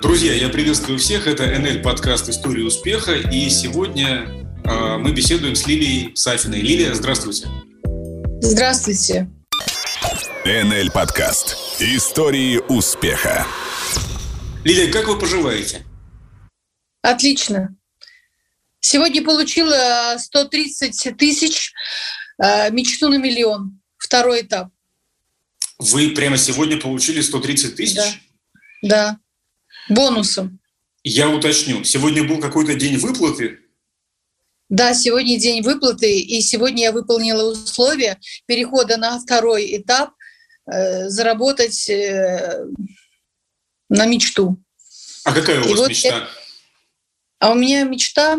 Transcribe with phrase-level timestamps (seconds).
[0.00, 1.26] Друзья, я приветствую всех.
[1.26, 3.12] Это НЛ подкаст «История успеха».
[3.12, 6.62] И сегодня э, мы беседуем с Лилией Сафиной.
[6.62, 7.48] Лилия, здравствуйте.
[8.40, 9.30] Здравствуйте.
[10.46, 13.46] НЛ подкаст «Истории успеха».
[14.64, 15.84] Лилия, как вы поживаете?
[17.02, 17.76] Отлично.
[18.80, 21.74] Сегодня получила 130 тысяч,
[22.42, 23.78] э, мечту на миллион.
[23.98, 24.70] Второй этап.
[25.78, 27.96] Вы прямо сегодня получили 130 тысяч?
[27.96, 28.14] Да.
[28.82, 29.18] Да.
[29.90, 30.60] Бонусом.
[31.02, 31.84] Я уточню.
[31.84, 33.58] Сегодня был какой-то день выплаты?
[34.68, 40.12] Да, сегодня день выплаты, и сегодня я выполнила условия перехода на второй этап,
[40.72, 42.66] э, заработать э,
[43.88, 44.62] на мечту.
[45.24, 46.08] А какая у вас вот мечта?
[46.08, 46.28] Я...
[47.40, 48.38] А у меня мечта...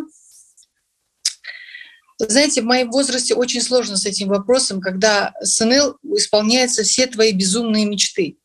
[2.18, 7.34] Знаете, в моем возрасте очень сложно с этим вопросом, когда с НЛ исполняются все твои
[7.34, 8.38] безумные мечты.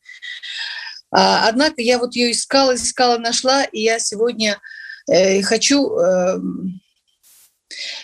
[1.19, 4.61] А, однако я вот ее искала, искала, нашла, и я сегодня
[5.11, 6.37] э, хочу э,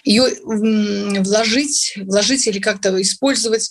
[0.03, 0.25] ее
[1.21, 3.71] вложить, вложить или как-то использовать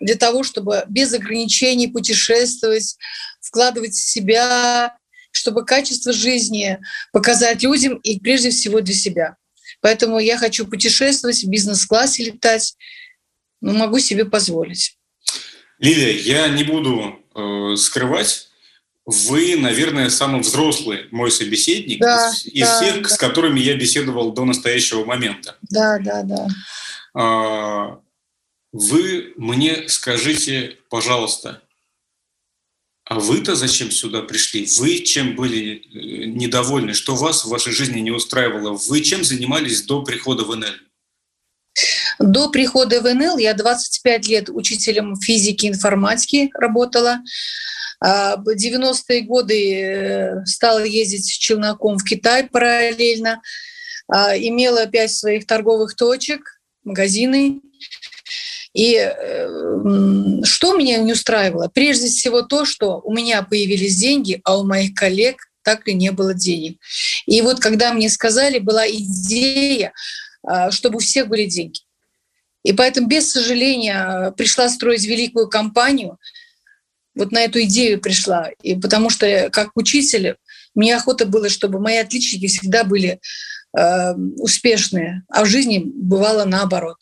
[0.00, 2.96] для того, чтобы без ограничений путешествовать,
[3.42, 4.96] вкладывать в себя,
[5.30, 6.78] чтобы качество жизни
[7.12, 9.36] показать людям и прежде всего для себя.
[9.82, 12.76] Поэтому я хочу путешествовать, в бизнес-классе летать,
[13.60, 14.96] но могу себе позволить.
[15.78, 18.48] Лилия, я не буду э, скрывать,
[19.06, 23.08] вы, наверное, самый взрослый мой собеседник да, из, из да, всех, да.
[23.08, 25.56] с которыми я беседовал до настоящего момента.
[25.70, 26.48] Да, да, да.
[27.14, 28.00] А,
[28.72, 31.62] вы мне скажите, пожалуйста,
[33.04, 34.66] а вы-то зачем сюда пришли?
[34.78, 36.94] Вы чем были э, недовольны?
[36.94, 38.78] Что вас в вашей жизни не устраивало?
[38.88, 40.66] Вы чем занимались до прихода в НЛ?
[42.18, 47.20] До прихода в НЛ я 25 лет учителем физики и информатики работала.
[48.00, 53.40] А, в 90-е годы э, стала ездить челноком в Китай параллельно.
[54.08, 57.60] А, имела пять своих торговых точек, магазины.
[58.74, 59.48] И э,
[60.42, 61.70] что меня не устраивало?
[61.72, 66.10] Прежде всего то, что у меня появились деньги, а у моих коллег так и не
[66.10, 66.78] было денег.
[67.26, 69.92] И вот когда мне сказали, была идея,
[70.46, 71.80] а, чтобы у всех были деньги.
[72.64, 76.18] И поэтому, без сожаления, пришла строить великую компанию.
[77.14, 78.50] Вот на эту идею пришла.
[78.62, 80.36] И потому что, как учитель,
[80.74, 83.20] мне охота было, чтобы мои отличники всегда были
[83.76, 86.96] э, успешные, а в жизни бывало наоборот.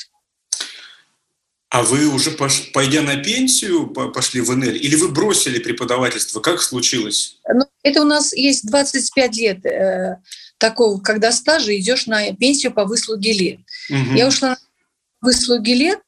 [1.71, 2.33] А вы уже,
[2.75, 4.73] пойдя на пенсию, пошли в НЛ?
[4.73, 6.41] Или вы бросили преподавательство?
[6.41, 7.39] Как случилось?
[7.49, 10.19] Ну, это у нас есть 25 лет э,
[10.59, 13.61] такого, когда стажа идешь на пенсию по выслуге лет.
[13.89, 14.17] Угу.
[14.17, 14.57] Я ушла на
[15.23, 16.01] выслуги лет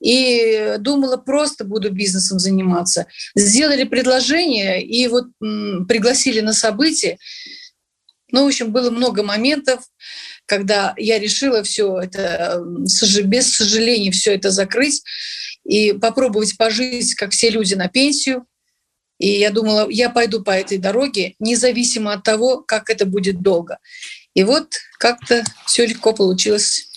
[0.00, 3.06] и думала, просто буду бизнесом заниматься.
[3.34, 7.18] Сделали предложение и вот пригласили на событие.
[8.30, 9.80] Ну, в общем, было много моментов,
[10.46, 12.62] когда я решила все это
[13.24, 15.02] без сожаления все это закрыть
[15.64, 18.46] и попробовать пожить, как все люди, на пенсию.
[19.18, 23.78] И я думала, я пойду по этой дороге, независимо от того, как это будет долго.
[24.34, 26.87] И вот как-то все легко получилось.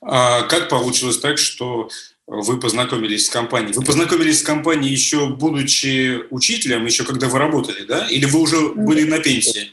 [0.00, 1.88] А как получилось так, что
[2.26, 3.72] вы познакомились с компанией?
[3.72, 8.06] Вы познакомились с компанией еще будучи учителем, еще когда вы работали, да?
[8.08, 9.72] Или вы уже были на пенсии?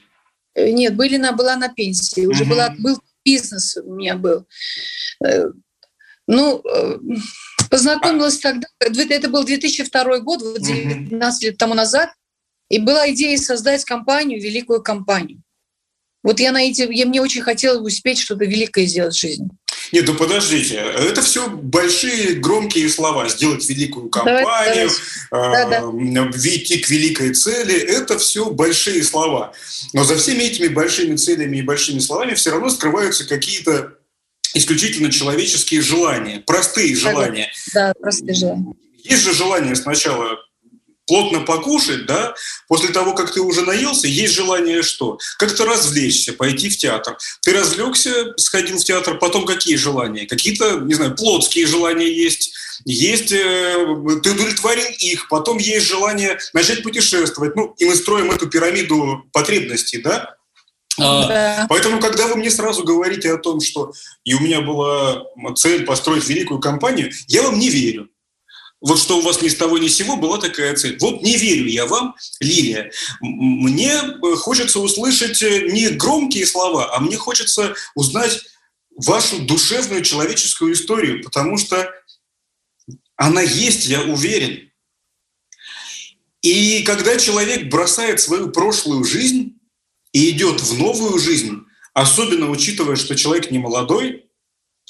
[0.56, 2.25] Э, нет, были на, была на пенсии.
[2.25, 2.52] Уже угу.
[2.52, 4.46] была, был бизнес у меня был.
[5.24, 5.46] Э,
[6.28, 6.98] ну, э,
[7.69, 12.09] познакомилась тогда, это был 2002 год, 19 лет тому назад,
[12.69, 15.42] и была идея создать компанию, великую компанию.
[16.24, 19.50] Вот я на эти, я, мне очень хотелось успеть что-то великое сделать в жизни.
[19.92, 23.30] Нет, ну подождите, это все большие громкие слова.
[23.30, 24.90] Сделать великую компанию,
[25.31, 26.28] давай, давай.
[26.28, 29.53] Э, идти к великой цели– это все большие слова.
[29.94, 33.94] Но за всеми этими большими целями и большими словами все равно скрываются какие-то
[34.53, 37.52] исключительно человеческие желания, простые желания.
[37.74, 38.74] Да, простые желания.
[39.04, 40.38] Есть же желание сначала
[41.07, 42.36] плотно покушать, да,
[42.68, 45.18] после того, как ты уже наелся, есть желание что?
[45.39, 47.18] Как-то развлечься, пойти в театр.
[47.42, 50.27] Ты развлекся, сходил в театр, потом какие желания?
[50.27, 52.54] Какие-то, не знаю, плотские желания есть,
[52.86, 53.75] есть, э,
[54.21, 57.56] ты удовлетворил их, потом есть желание начать путешествовать.
[57.56, 60.36] Ну, и мы строим эту пирамиду потребностей, да?
[61.00, 61.65] А, да.
[61.69, 63.94] Поэтому, когда вы мне сразу говорите о том, что
[64.25, 65.24] и у меня была
[65.56, 68.10] цель построить великую компанию, я вам не верю
[68.81, 70.97] вот что у вас ни с того ни с сего была такая цель.
[71.00, 72.91] Вот не верю я вам, Лилия.
[73.21, 78.44] Мне э, хочется услышать э, не громкие слова, а мне хочется узнать
[78.95, 81.91] вашу душевную человеческую историю, потому что
[83.15, 84.71] она есть, я уверен.
[86.41, 89.57] И когда человек бросает свою прошлую жизнь,
[90.18, 91.63] и идет в новую жизнь,
[91.94, 94.25] особенно учитывая, что человек не молодой,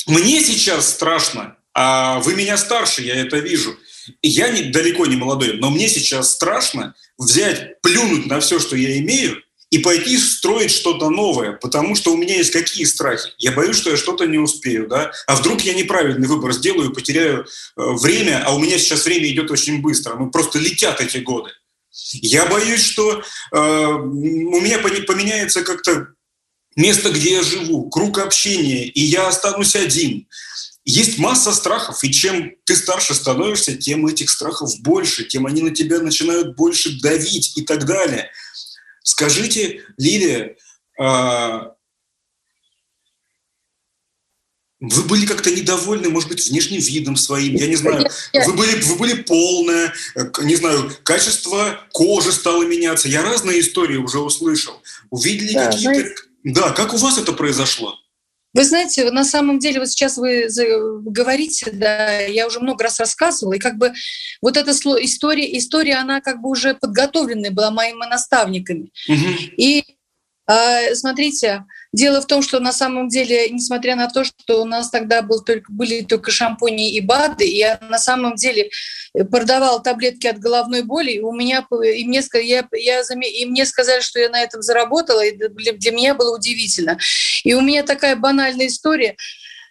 [0.06, 3.78] мне сейчас страшно, а вы меня старше, я это вижу.
[4.24, 8.98] Я не, далеко не молодой, но мне сейчас страшно взять, плюнуть на все, что я
[8.98, 13.30] имею, и пойти строить что-то новое, потому что у меня есть какие страхи?
[13.38, 15.12] Я боюсь, что я что-то не успею, да?
[15.28, 17.46] А вдруг я неправильный выбор сделаю, потеряю э,
[17.76, 21.52] время, а у меня сейчас время идет очень быстро, ну просто летят эти годы.
[22.14, 23.22] Я боюсь, что
[23.52, 26.08] э, у меня поменяется как-то
[26.76, 30.28] место, где я живу, круг общения, и я останусь один.
[30.90, 35.72] Есть масса страхов, и чем ты старше становишься, тем этих страхов больше, тем они на
[35.72, 38.32] тебя начинают больше давить и так далее.
[39.04, 40.56] Скажите, Лилия,
[40.98, 41.74] а,
[44.80, 48.08] вы были как-то недовольны, может быть, внешним видом своим, я не знаю.
[48.46, 49.94] Вы были, вы были полная,
[50.42, 53.10] не знаю, качество кожи стало меняться.
[53.10, 54.82] Я разные истории уже услышал.
[55.10, 56.22] Увидели да, какие-то...
[56.46, 58.00] Да, как у вас это произошло?
[58.58, 60.48] Вы знаете, на самом деле, вот сейчас вы
[61.04, 63.94] говорите, да, я уже много раз рассказывала, и как бы
[64.42, 68.90] вот эта история, история, она как бы уже подготовленная была моими наставниками.
[69.08, 69.54] Угу.
[69.58, 69.84] И
[70.48, 71.66] а, смотрите,
[71.98, 75.44] дело в том, что на самом деле, несмотря на то, что у нас тогда был
[75.44, 78.70] только, были только шампуни и БАДы, я на самом деле
[79.32, 84.02] продавала таблетки от головной боли, и у меня и мне, я, я, и мне сказали,
[84.02, 87.00] что я на этом заработала, и для, для меня было удивительно.
[87.44, 89.16] И у меня такая банальная история–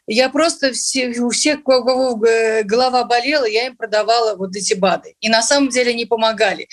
[0.07, 2.17] я просто все, у всех, у кого
[2.65, 5.17] голова болела, я им продавала вот эти БАДы.
[5.21, 6.69] И на самом деле они помогали.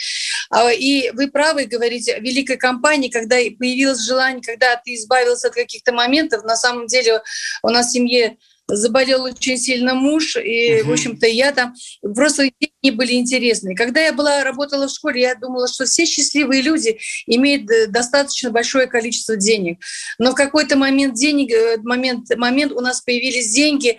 [0.49, 5.93] А, и вы правы говорите, великой компании, когда появилось желание, когда ты избавился от каких-то
[5.93, 7.21] моментов, на самом деле
[7.63, 8.37] у нас в семье
[8.67, 10.89] заболел очень сильно муж, и, угу.
[10.89, 12.49] в общем-то, я там просто
[12.81, 13.75] не были интересны.
[13.75, 18.51] Когда я была работала в школе, я думала, что все счастливые люди имеют э, достаточно
[18.51, 19.79] большое количество денег.
[20.19, 23.97] Но в какой-то момент денег, э, момент, момент у нас появились деньги,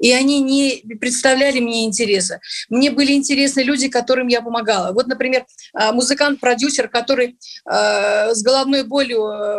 [0.00, 2.40] и они не представляли мне интереса.
[2.68, 4.92] Мне были интересны люди, которым я помогала.
[4.92, 7.38] Вот, например, а, музыкант-продюсер, который
[7.70, 9.58] э, с головной болью, э,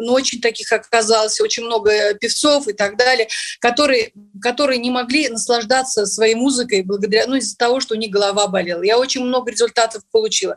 [0.00, 3.28] ну, очень таких оказалось, очень много певцов и так далее,
[3.60, 8.46] которые, которые не могли наслаждаться своей музыкой благодаря, ну, из-за того, что у них голова
[8.46, 8.82] болела.
[8.82, 10.56] Я очень много результатов получила.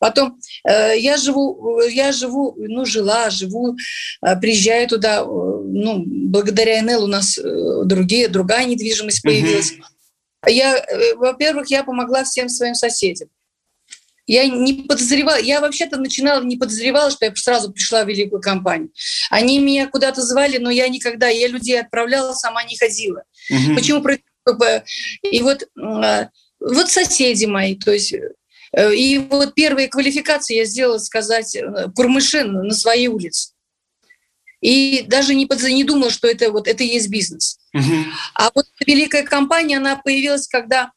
[0.00, 3.76] Потом э, я живу, я живу, ну, жила, живу,
[4.40, 7.38] приезжаю туда, ну, благодаря НЛ у нас
[7.84, 9.72] другие, другая другая недвижимость появилась.
[9.72, 9.82] Угу.
[10.48, 13.28] Я, э, во-первых, я помогла всем своим соседям.
[14.28, 18.90] Я не подозревала, я вообще-то начинала, не подозревала, что я сразу пришла в великую компанию.
[19.30, 23.22] Они меня куда-то звали, но я никогда, я людей отправляла, сама не ходила.
[23.50, 23.74] Угу.
[23.76, 24.04] Почему?
[25.22, 28.14] И вот, а, вот соседи мои, то есть
[28.72, 33.55] э, и вот первые квалификации я сделала, сказать, э, Курмышин на своей улице
[34.60, 37.58] и даже не, под, не думала, что это вот это и есть бизнес.
[37.74, 38.04] Угу.
[38.34, 40.92] А вот великая компания, она появилась, когда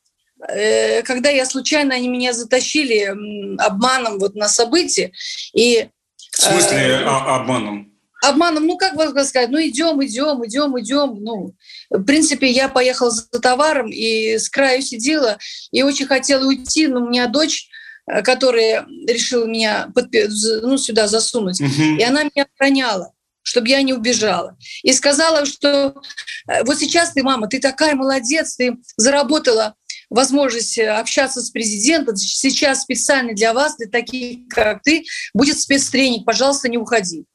[0.48, 3.14] э, когда я случайно они меня затащили
[3.60, 5.12] обманом вот на событие
[5.54, 5.90] и
[6.32, 7.92] в смысле э, а, обманом?
[8.22, 11.24] Обманом, ну как вас сказать, ну идем, идем, идем, идем.
[11.24, 11.56] Ну,
[11.90, 15.38] в принципе, я поехала за товаром и с краю сидела
[15.72, 17.70] и очень хотела уйти, но у меня дочь
[18.08, 20.28] э, которая решила меня подпи-
[20.62, 21.98] ну, сюда засунуть, угу.
[21.98, 23.14] и она меня охраняла
[23.44, 24.58] чтобы я не убежала.
[24.84, 25.96] И сказала, что
[26.48, 29.76] э, вот сейчас ты, мама, ты такая молодец, ты заработала
[30.10, 32.16] возможность э, общаться с президентом.
[32.16, 36.26] Сейчас специально для вас, для таких, как ты, будет спецтренинг.
[36.26, 37.26] Пожалуйста, не уходи.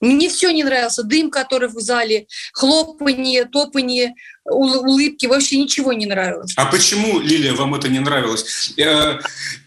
[0.00, 1.02] Мне все не нравился.
[1.02, 4.14] Дым, который в зале, хлопанье, топанье,
[4.44, 6.54] улыбки, вообще ничего не нравилось.
[6.56, 8.72] А почему, Лилия, вам это не нравилось?
[8.78, 9.18] Э,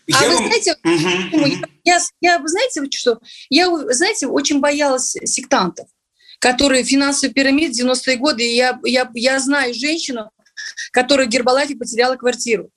[0.07, 0.47] я а вы вам...
[0.47, 1.65] знаете, угу.
[1.83, 3.19] я, я, вы знаете, что?
[3.49, 5.87] Я, знаете, очень боялась сектантов,
[6.39, 8.43] которые финансовый пирамид 90-е годы.
[8.43, 10.31] И я, я, я знаю женщину,
[10.91, 12.69] которая в Гербалайфе потеряла квартиру.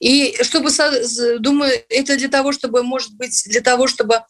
[0.00, 0.70] И чтобы,
[1.38, 4.22] думаю, это для того, чтобы, может быть, для того, чтобы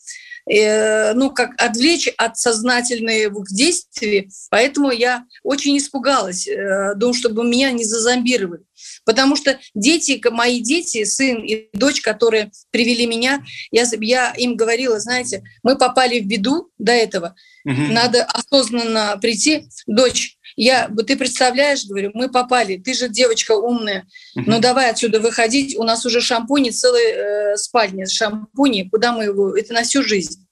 [0.47, 4.29] Э, ну, как отвлечь от сознательных действий.
[4.51, 8.63] Поэтому я очень испугалась, э, думаю, чтобы меня не зазомбировали.
[9.07, 15.01] Потому что дети, мои дети, сын и дочь, которые привели меня, я, я им говорила,
[15.01, 17.35] знаете, мы попали в беду до этого,
[17.65, 17.81] угу.
[17.91, 19.67] надо осознанно прийти.
[19.87, 25.76] Дочь, я, ты представляешь, говорю, мы попали, ты же девочка умная, ну давай отсюда выходить,
[25.76, 30.46] у нас уже шампуни, целая э, спальня шампуни, куда мы его, это на всю жизнь.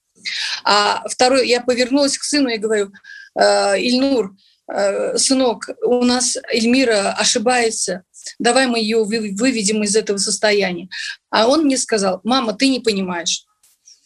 [0.63, 2.91] А второй, я повернулась к сыну и говорю,
[3.39, 4.35] э, Ильнур,
[4.71, 8.03] э, сынок, у нас Эльмира ошибается,
[8.39, 10.89] давай мы ее выведем из этого состояния.
[11.29, 13.45] А он мне сказал, мама, ты не понимаешь.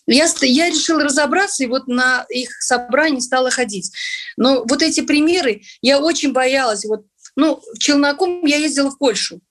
[0.08, 3.92] Я, я решила разобраться, и вот на их собрании стала ходить.
[4.38, 6.86] Но вот эти примеры, я очень боялась.
[6.86, 9.42] Вот, ну, в Челноком я ездила в Польшу.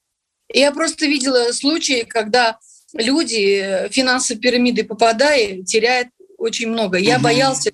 [0.53, 2.59] И я просто видела случаи, когда
[2.95, 6.09] люди э, финансовые пирамиды попадая, теряют
[6.39, 6.99] очень много.
[6.99, 7.25] Я угу.
[7.25, 7.71] боялся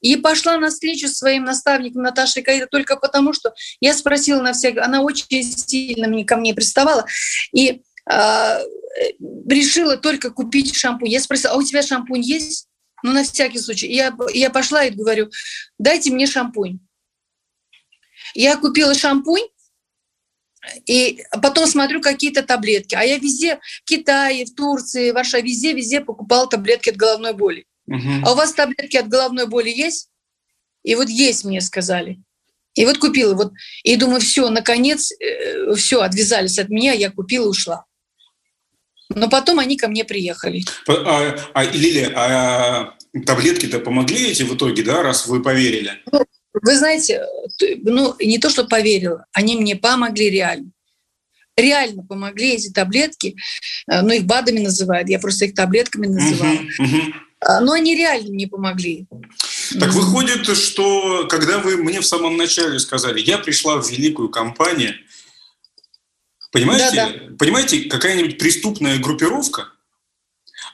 [0.00, 4.52] и пошла на встречу с своим наставником Наташей Каида только потому, что я спросила на
[4.52, 7.06] всякое, она очень сильно мне, ко мне приставала,
[7.54, 8.58] и э,
[9.48, 11.10] решила только купить шампунь.
[11.10, 12.68] Я спросила, а у тебя шампунь есть?
[13.02, 13.92] Ну, на всякий случай.
[13.92, 15.30] Я, я пошла и говорю,
[15.78, 16.78] дайте мне шампунь.
[18.34, 19.48] Я купила шампунь,
[20.86, 22.94] и потом смотрю какие-то таблетки.
[22.94, 27.66] А я везде, в Китае, в Турции, в Варшаве, везде-везде покупала таблетки от головной боли.
[27.88, 28.24] Угу.
[28.24, 30.08] А у вас таблетки от головной боли есть?
[30.84, 32.22] И вот есть, мне сказали.
[32.74, 33.34] И вот купила.
[33.34, 37.84] Вот, и думаю, все, наконец, э, все, отвязались от меня, я купила и ушла.
[39.14, 40.64] Но потом они ко мне приехали.
[40.88, 42.94] А, а Лилия, а
[43.26, 46.02] таблетки-то помогли эти в итоге, да, раз вы поверили?
[46.10, 47.24] Ну, вы знаете,
[47.82, 50.70] ну, не то, что поверила, они мне помогли реально.
[51.56, 53.36] Реально помогли эти таблетки,
[53.90, 56.60] э, ну, их БАДами называют, я просто их таблетками называю.
[56.60, 57.60] Uh-huh, uh-huh.
[57.60, 59.06] Но они реально не помогли.
[59.78, 64.94] Так выходит, что когда вы мне в самом начале сказали, я пришла в великую компанию,
[66.52, 67.36] понимаете, да, да.
[67.38, 69.68] понимаете, какая-нибудь преступная группировка,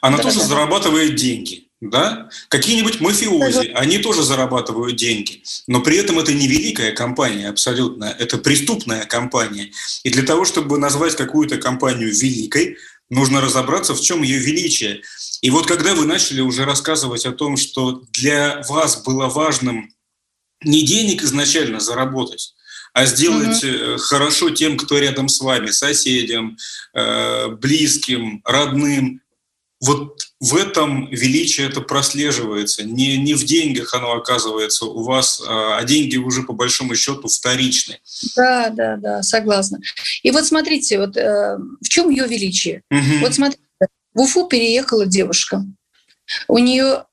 [0.01, 1.65] она да, тоже да, зарабатывает деньги.
[1.81, 2.29] Да?
[2.49, 8.37] Какие-нибудь мафиози, они тоже зарабатывают деньги, но при этом это не великая компания абсолютно, это
[8.39, 9.71] преступная компания.
[10.03, 12.79] И для того, чтобы назвать какую-то компанию великой,
[13.11, 15.03] нужно разобраться, в чем ее величие.
[15.41, 19.95] И вот когда вы начали уже рассказывать о том, что для вас было важным
[20.63, 22.55] не денег изначально заработать,
[22.99, 23.99] а сделать угу.
[23.99, 26.57] хорошо тем, кто рядом с вами, соседям,
[26.95, 29.21] э, близким, родным.
[29.81, 32.83] Вот в этом величие это прослеживается.
[32.83, 37.29] Не, не в деньгах оно оказывается у вас, а, а деньги уже по большому счету
[37.29, 38.01] вторичны.
[38.35, 39.79] Да, да, да, согласна.
[40.25, 42.83] И вот смотрите, вот э, в чем ее величие?
[42.91, 43.21] Угу.
[43.21, 43.63] Вот смотрите,
[44.13, 45.65] в Уфу переехала девушка.
[46.49, 47.05] У нее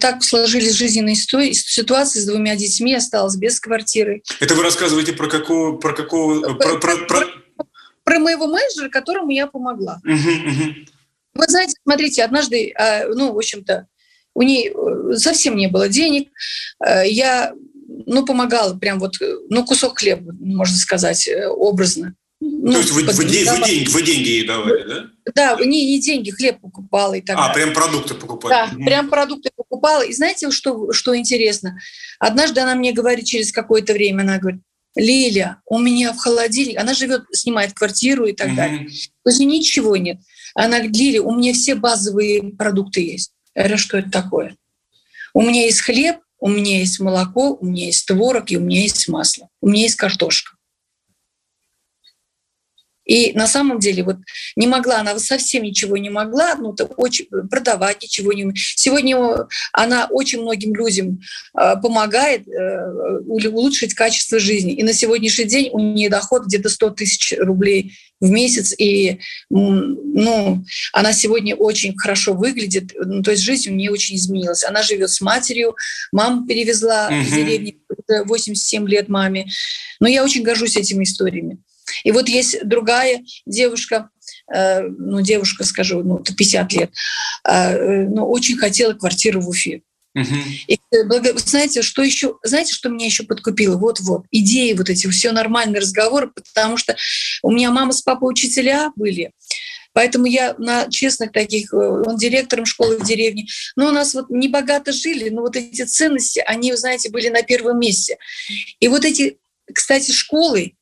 [0.00, 4.22] так сложились жизненные ситуации с двумя детьми, осталась без квартиры.
[4.40, 5.76] Это вы рассказываете про какого...
[5.76, 7.26] Про, какого, про, про, про,
[8.04, 8.18] про...
[8.18, 10.00] моего менеджера, которому я помогла.
[10.04, 10.74] Угу, угу.
[11.34, 13.86] Вы знаете, смотрите, однажды, а, ну, в общем-то,
[14.34, 16.30] у нее э, совсем не было денег.
[16.84, 17.52] Э, я,
[18.06, 19.16] ну, помогала прям вот,
[19.48, 22.14] ну, кусок хлеба, можно сказать, э, образно.
[22.40, 25.54] Ну, То есть вы, вы, вы, деньги, вы деньги ей давали, да?
[25.56, 27.50] Да, не, не деньги, хлеб покупала и так а, далее.
[27.50, 28.50] А, прям продукты покупали?
[28.50, 28.84] Да, mm.
[28.86, 30.02] прям продукты покупала.
[30.02, 31.78] И знаете, что, что интересно?
[32.18, 34.62] Однажды она мне говорит через какое-то время, она говорит,
[34.96, 38.56] Лиля, у меня в холодильнике, она живет, снимает квартиру и так mm-hmm.
[38.56, 38.88] далее.
[39.22, 40.18] То есть ничего нет.
[40.54, 43.32] Она говорит, Лиля, у меня все базовые продукты есть.
[43.54, 44.56] Я говорю, что это такое?
[45.34, 48.80] У меня есть хлеб, у меня есть молоко, у меня есть творог и у меня
[48.80, 49.48] есть масло.
[49.60, 50.56] У меня есть картошка.
[53.04, 54.16] И на самом деле вот
[54.56, 60.40] не могла, она совсем ничего не могла, ну, очень, продавать ничего не Сегодня она очень
[60.42, 61.20] многим людям
[61.58, 64.74] э, помогает э, улучшить качество жизни.
[64.74, 70.64] И на сегодняшний день у нее доход где-то 100 тысяч рублей в месяц, и ну,
[70.92, 74.62] она сегодня очень хорошо выглядит, ну, то есть жизнь у нее очень изменилась.
[74.62, 75.74] Она живет с матерью,
[76.12, 77.16] мама перевезла угу.
[77.16, 77.78] из деревни
[78.26, 79.46] 87 лет маме.
[80.00, 81.58] Но я очень горжусь этими историями.
[82.04, 84.10] И вот есть другая девушка,
[84.52, 86.90] э, ну, девушка, скажу, ну, 50 лет,
[87.48, 89.82] э, ну, очень хотела квартиру в Уфе.
[90.16, 90.42] Uh-huh.
[90.66, 93.76] И, э, знаете, что еще, знаете, что меня еще подкупило?
[93.76, 96.96] Вот-вот, идеи вот эти, все нормальные разговоры, потому что
[97.42, 99.32] у меня мама с папой учителя были,
[99.92, 103.46] Поэтому я на честных таких, он директором школы в деревне.
[103.76, 107.42] Но у нас вот не богато жили, но вот эти ценности, они, знаете, были на
[107.42, 108.18] первом месте.
[108.78, 109.38] И вот эти,
[109.72, 110.74] кстати, школы,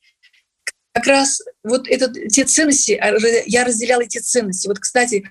[0.99, 3.15] как раз вот это, те ценности, а,
[3.45, 4.67] я разделяла эти ценности.
[4.67, 5.23] Вот, кстати,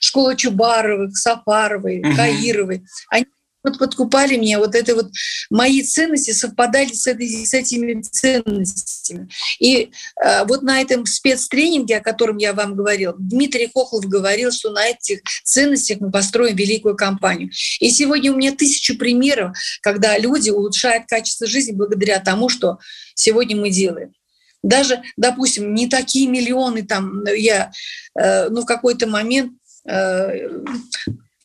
[0.00, 2.16] школа Чубаровых, Сафаровой, угу.
[2.16, 3.26] Каировой, они
[3.62, 5.10] вот подкупали меня, вот это вот
[5.50, 9.28] мои ценности совпадали с, этой, с этими ценностями.
[9.58, 9.90] И
[10.24, 14.86] э, вот на этом спецтренинге, о котором я вам говорил, Дмитрий Хохлов говорил, что на
[14.86, 17.50] этих ценностях мы построим великую компанию.
[17.80, 22.78] И сегодня у меня тысячу примеров, когда люди улучшают качество жизни благодаря тому, что
[23.14, 24.14] сегодня мы делаем
[24.62, 27.70] даже, допустим, не такие миллионы там я,
[28.18, 29.52] э, ну, в какой-то момент
[29.88, 30.48] э,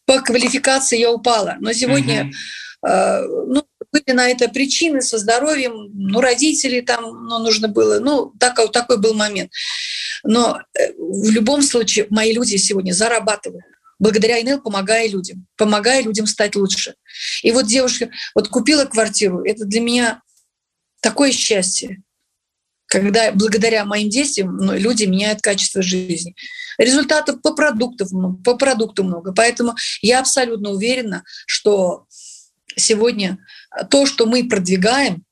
[0.05, 2.31] по квалификации я упала, но сегодня,
[2.81, 2.91] угу.
[3.48, 8.60] ну, были на это причины со здоровьем, ну, родители там, ну, нужно было, ну, так,
[8.72, 9.51] такой был момент.
[10.24, 10.60] Но
[10.98, 13.63] в любом случае мои люди сегодня зарабатывают.
[14.00, 16.95] благодаря НЛ помогая людям, помогая людям стать лучше.
[17.43, 20.22] И вот девушка вот купила квартиру, это для меня
[21.01, 22.03] такое счастье,
[23.00, 26.34] когда благодаря моим действиям ну, люди меняют качество жизни.
[26.78, 29.34] Результатов по продуктам по продукту много.
[29.34, 32.06] Поэтому я абсолютно уверена, что
[32.78, 33.38] сегодня
[33.90, 35.25] то, что мы продвигаем,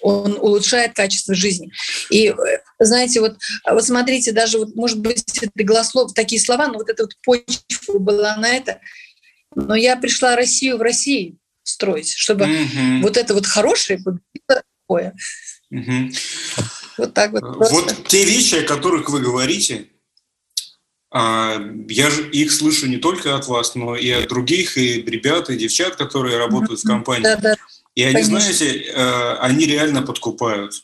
[0.00, 1.70] он улучшает качество жизни.
[2.10, 2.34] И
[2.80, 3.36] знаете, вот,
[3.70, 7.98] вот смотрите, даже вот, может быть, это голослов, такие слова, но вот эта вот почва
[8.00, 8.80] была на это.
[9.54, 13.02] Но я пришла Россию в России строить, чтобы mm-hmm.
[13.02, 14.00] вот это вот хорошее
[14.86, 15.14] такое.
[15.72, 16.16] Mm-hmm.
[16.98, 17.40] Вот так вот.
[17.40, 17.74] Просто.
[17.74, 19.88] Вот те вещи, о которых вы говорите,
[21.10, 25.50] а, я же их слышу не только от вас, но и от других, и ребят,
[25.50, 27.24] и девчат, которые работают в компании.
[27.24, 27.56] Да, да.
[27.94, 28.40] И они, Конечно.
[28.40, 30.74] знаете, э, они реально подкупают.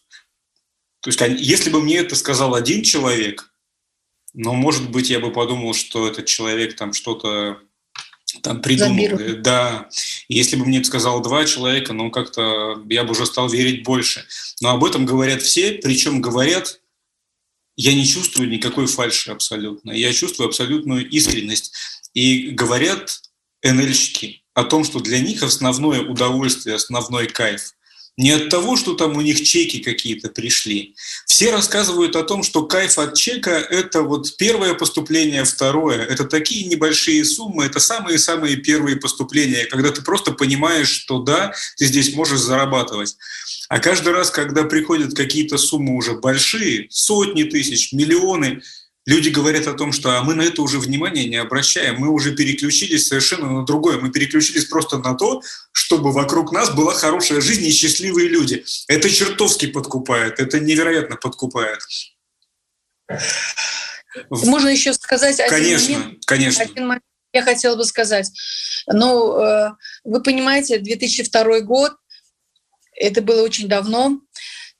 [1.01, 3.53] То есть, если бы мне это сказал один человек,
[4.33, 7.59] но, может быть, я бы подумал, что этот человек там что-то
[8.41, 9.19] там придумал.
[9.39, 9.89] Да.
[10.29, 14.25] Если бы мне сказал два человека, ну, как-то я бы уже стал верить больше.
[14.61, 16.81] Но об этом говорят все, причем говорят
[17.77, 19.93] я не чувствую никакой фальши абсолютно.
[19.93, 21.73] Я чувствую абсолютную искренность.
[22.15, 23.23] И говорят
[23.63, 27.73] НЛщики о том, что для них основное удовольствие, основной кайф
[28.17, 30.95] не от того, что там у них чеки какие-то пришли.
[31.27, 36.05] Все рассказывают о том, что кайф от чека– это вот первое поступление, второе.
[36.05, 41.87] Это такие небольшие суммы, это самые-самые первые поступления, когда ты просто понимаешь, что да, ты
[41.87, 43.17] здесь можешь зарабатывать.
[43.69, 48.63] А каждый раз, когда приходят какие-то суммы уже большие, сотни тысяч, миллионы,
[49.07, 52.35] люди говорят о том, что а мы на это уже внимания не обращаем, мы уже
[52.35, 55.43] переключились совершенно на другое, мы переключились просто на то,
[55.73, 58.65] чтобы вокруг нас была хорошая жизнь и счастливые люди.
[58.89, 61.81] Это чертовски подкупает, это невероятно подкупает.
[64.31, 66.25] Можно еще сказать один конечно, момент.
[66.27, 68.31] Конечно, один момент я хотела бы сказать.
[68.87, 69.71] Ну, э,
[70.05, 71.93] вы понимаете, 2002 год,
[72.95, 74.21] это было очень давно.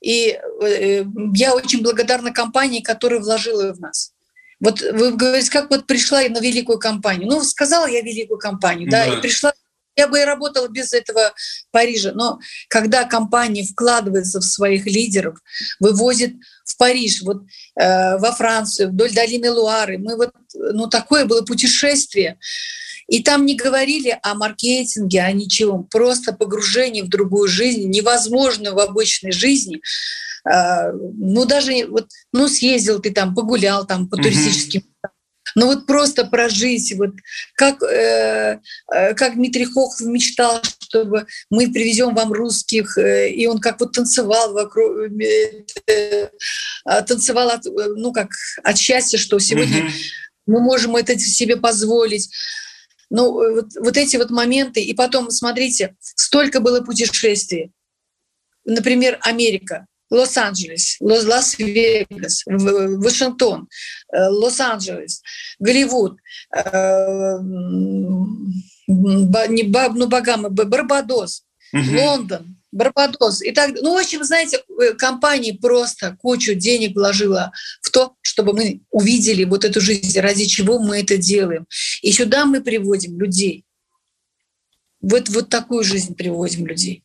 [0.03, 4.11] И э, я очень благодарна компании, которая вложила в нас.
[4.59, 7.27] Вот вы говорите, как вот пришла я на великую компанию.
[7.27, 9.53] Ну, сказала я великую компанию, да, да и пришла
[9.95, 11.33] я бы и работала без этого
[11.71, 12.13] Парижа.
[12.13, 15.37] Но когда компания вкладывается в своих лидеров,
[15.79, 16.35] вывозит
[16.65, 17.43] в Париж, вот
[17.79, 22.39] э, во Францию, вдоль долины Луары, мы вот, ну такое было путешествие.
[23.07, 28.79] И там не говорили о маркетинге, о ничем, просто погружение в другую жизнь, невозможную в
[28.79, 29.81] обычной жизни.
[30.45, 34.83] А, ну, даже вот, ну, съездил ты там, погулял там по туристическим
[35.55, 37.11] но вот просто прожить, вот
[37.55, 38.59] как, э,
[38.91, 43.91] э, как Дмитрий Хохов мечтал, чтобы мы привезем вам русских, э, и он как вот
[43.91, 46.29] танцевал вокруг, э, э,
[47.07, 48.29] танцевал от, ну как
[48.63, 49.91] от счастья, что сегодня mm
[50.45, 52.29] мы можем это себе позволить.
[53.13, 54.83] Ну, э, вот, вот эти вот моменты.
[54.83, 57.71] И потом, смотрите, столько было путешествий.
[58.65, 63.69] Например, Америка, Лос-Анджелес, Лас-Вегас, Вашингтон,
[64.11, 65.21] э, Лос-Анджелес,
[65.59, 66.17] Голливуд,
[66.55, 67.37] э,
[68.87, 73.41] не ну, Багамы, Барбадос, Лондон, Барбадос.
[73.41, 78.53] И так, ну, в общем, знаете, э, компания просто кучу денег вложила в то, чтобы
[78.53, 81.67] мы увидели вот эту жизнь, ради чего мы это делаем.
[82.01, 83.63] И сюда мы приводим людей.
[85.01, 87.03] Вот, вот такую жизнь приводим людей.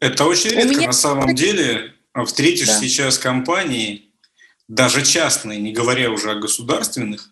[0.00, 0.86] Это очень редко меня...
[0.88, 1.94] на самом деле.
[2.26, 2.78] Встретишь да.
[2.78, 4.12] сейчас компании,
[4.68, 7.30] даже частные, не говоря уже о государственных,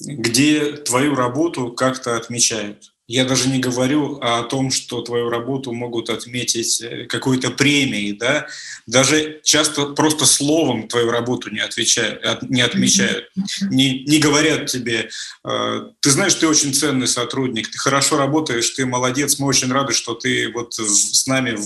[0.00, 2.93] где твою работу как-то отмечают.
[3.06, 8.46] Я даже не говорю о том, что твою работу могут отметить э, какой-то премией, да.
[8.86, 13.28] Даже часто просто словом твою работу не отвечают, не отмечают,
[13.60, 15.10] не, не говорят тебе,
[15.44, 19.92] э, ты знаешь, ты очень ценный сотрудник, ты хорошо работаешь, ты молодец, мы очень рады,
[19.92, 21.62] что ты вот с нами в,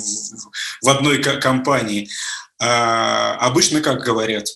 [0.82, 2.08] в одной компании.
[2.60, 4.46] А обычно как говорят?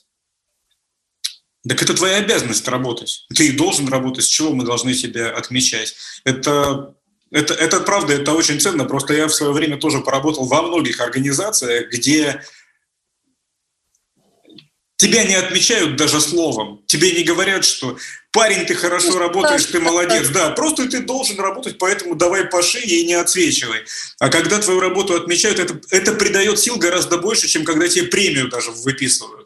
[1.69, 3.27] Так это твоя обязанность работать.
[3.35, 5.95] Ты должен работать, с чего мы должны тебя отмечать.
[6.25, 6.95] Это,
[7.31, 8.85] это, это правда, это очень ценно.
[8.85, 12.43] Просто я в свое время тоже поработал во многих организациях, где
[15.03, 16.83] тебя не отмечают даже словом.
[16.87, 17.97] Тебе не говорят, что
[18.33, 20.29] парень, ты хорошо работаешь, ты молодец.
[20.29, 23.85] Да, просто ты должен работать, поэтому давай по шее и не отсвечивай.
[24.19, 28.49] А когда твою работу отмечают, это, это придает сил гораздо больше, чем когда тебе премию
[28.49, 29.42] даже выписывают.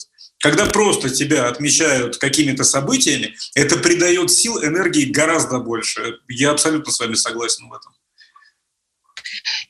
[0.46, 6.20] Когда просто тебя отмечают какими-то событиями, это придает сил, энергии гораздо больше.
[6.28, 7.92] Я абсолютно с вами согласен в этом.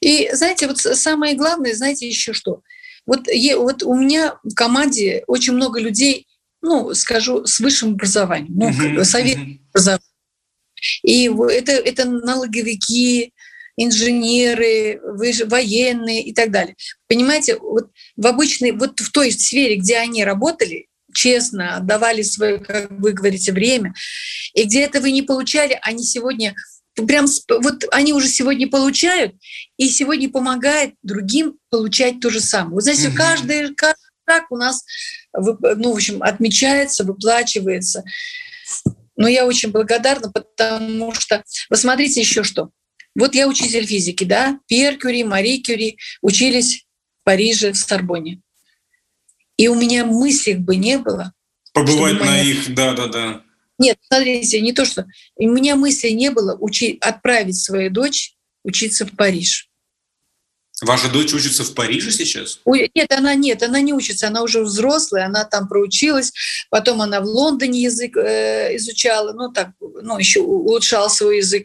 [0.01, 2.61] И знаете, вот самое главное, знаете еще что?
[3.07, 3.21] Вот,
[3.57, 6.27] вот у меня в команде очень много людей,
[6.61, 9.99] ну, скажу, с высшим образованием, ну, совет uh-huh.
[11.03, 13.33] И это, это налоговики,
[13.77, 16.77] инженеры, военные и так далее.
[17.09, 22.91] Понимаете, вот в обычной, вот в той сфере, где они работали, честно отдавали свое, как
[22.91, 23.95] вы говорите, время,
[24.55, 26.55] и где это вы не получали, они сегодня
[27.07, 29.35] прям вот они уже сегодня получают,
[29.77, 32.75] и сегодня помогают другим получать то же самое.
[32.75, 33.17] Вот знаете, угу.
[33.17, 34.83] каждый, каждый шаг у нас,
[35.35, 38.05] ну, в общем, отмечается, выплачивается.
[39.17, 42.71] Но я очень благодарна, потому что, посмотрите еще что.
[43.19, 46.85] Вот я учитель физики, да, Пьер Кюри, Мари Кюри учились
[47.21, 48.43] в Париже, в Сорбоне.
[49.57, 51.33] И у меня мыслей бы не было.
[51.73, 53.43] Побывать на их, да-да-да.
[53.79, 55.07] Нет, смотрите, не то, что...
[55.37, 59.71] У меня мысли не было учить, отправить свою дочь учиться в Париж.
[60.83, 62.61] Ваша дочь учится в Париже сейчас?
[62.67, 66.33] Нет, она нет, она не учится, она уже взрослая, она там проучилась,
[66.69, 71.65] потом она в Лондоне язык э, изучала, ну так, ну еще улучшала свой язык.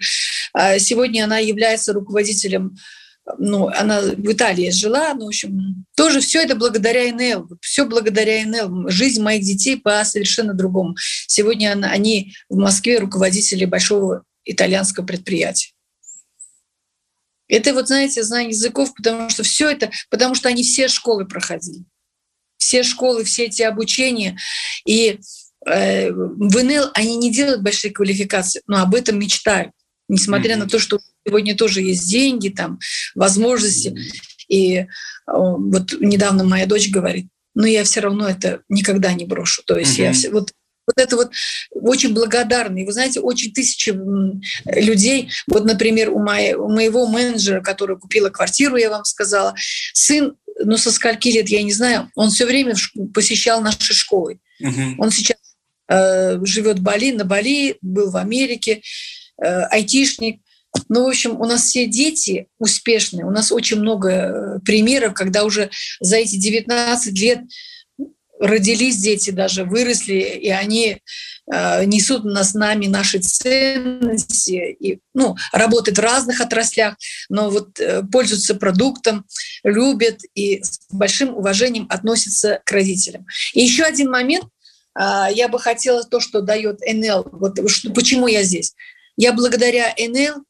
[0.54, 2.76] А сегодня она является руководителем
[3.38, 8.46] ну, она в Италии жила, ну, в общем, тоже все это благодаря НЛ, все благодаря
[8.46, 8.90] НЛ.
[8.90, 10.96] Жизнь моих детей по совершенно другому.
[11.28, 15.72] Сегодня они в Москве руководители большого итальянского предприятия.
[17.48, 21.84] Это вот, знаете, знание языков, потому что все это, потому что они все школы проходили.
[22.58, 24.38] Все школы, все эти обучения.
[24.86, 25.20] И
[25.66, 29.74] э, в НЛ они не делают большие квалификации, но об этом мечтают.
[30.12, 30.60] Несмотря mm-hmm.
[30.60, 32.80] на то, что сегодня тоже есть деньги, там,
[33.15, 33.95] возможности.
[34.50, 34.86] И
[35.26, 39.63] вот недавно моя дочь говорит, но я все равно это никогда не брошу.
[39.63, 40.04] То есть mm-hmm.
[40.04, 40.52] я все, вот
[40.88, 41.32] вот это вот
[41.71, 42.86] очень благодарный.
[42.86, 43.95] Вы знаете, очень тысячи
[44.65, 45.30] людей.
[45.47, 49.54] Вот, например, у, моей, у моего менеджера, который купила квартиру, я вам сказала,
[49.93, 52.76] сын, ну, со скольки лет, я не знаю, он все время
[53.13, 54.39] посещал наши школы.
[54.62, 54.95] Uh-huh.
[54.97, 55.38] Он сейчас
[55.88, 58.82] э, живет в Бали, на Бали, был в Америке, э,
[59.46, 60.42] айтишник.
[60.88, 63.26] Ну, в общем, у нас все дети успешные.
[63.26, 67.42] У нас очень много э, примеров, когда уже за эти 19 лет
[68.42, 70.98] родились дети даже, выросли, и они
[71.54, 76.96] э, несут на, с нами наши ценности, и, ну, работают в разных отраслях,
[77.30, 79.26] но вот э, пользуются продуктом,
[79.64, 83.28] любят и с большим уважением относятся к родителям.
[83.54, 84.46] И еще один момент,
[85.00, 87.60] э, я бы хотела то, что дает НЛ, вот
[87.94, 88.74] почему я здесь.
[89.17, 90.43] Я благодаря НЛ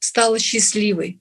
[0.00, 1.20] стала счастливой.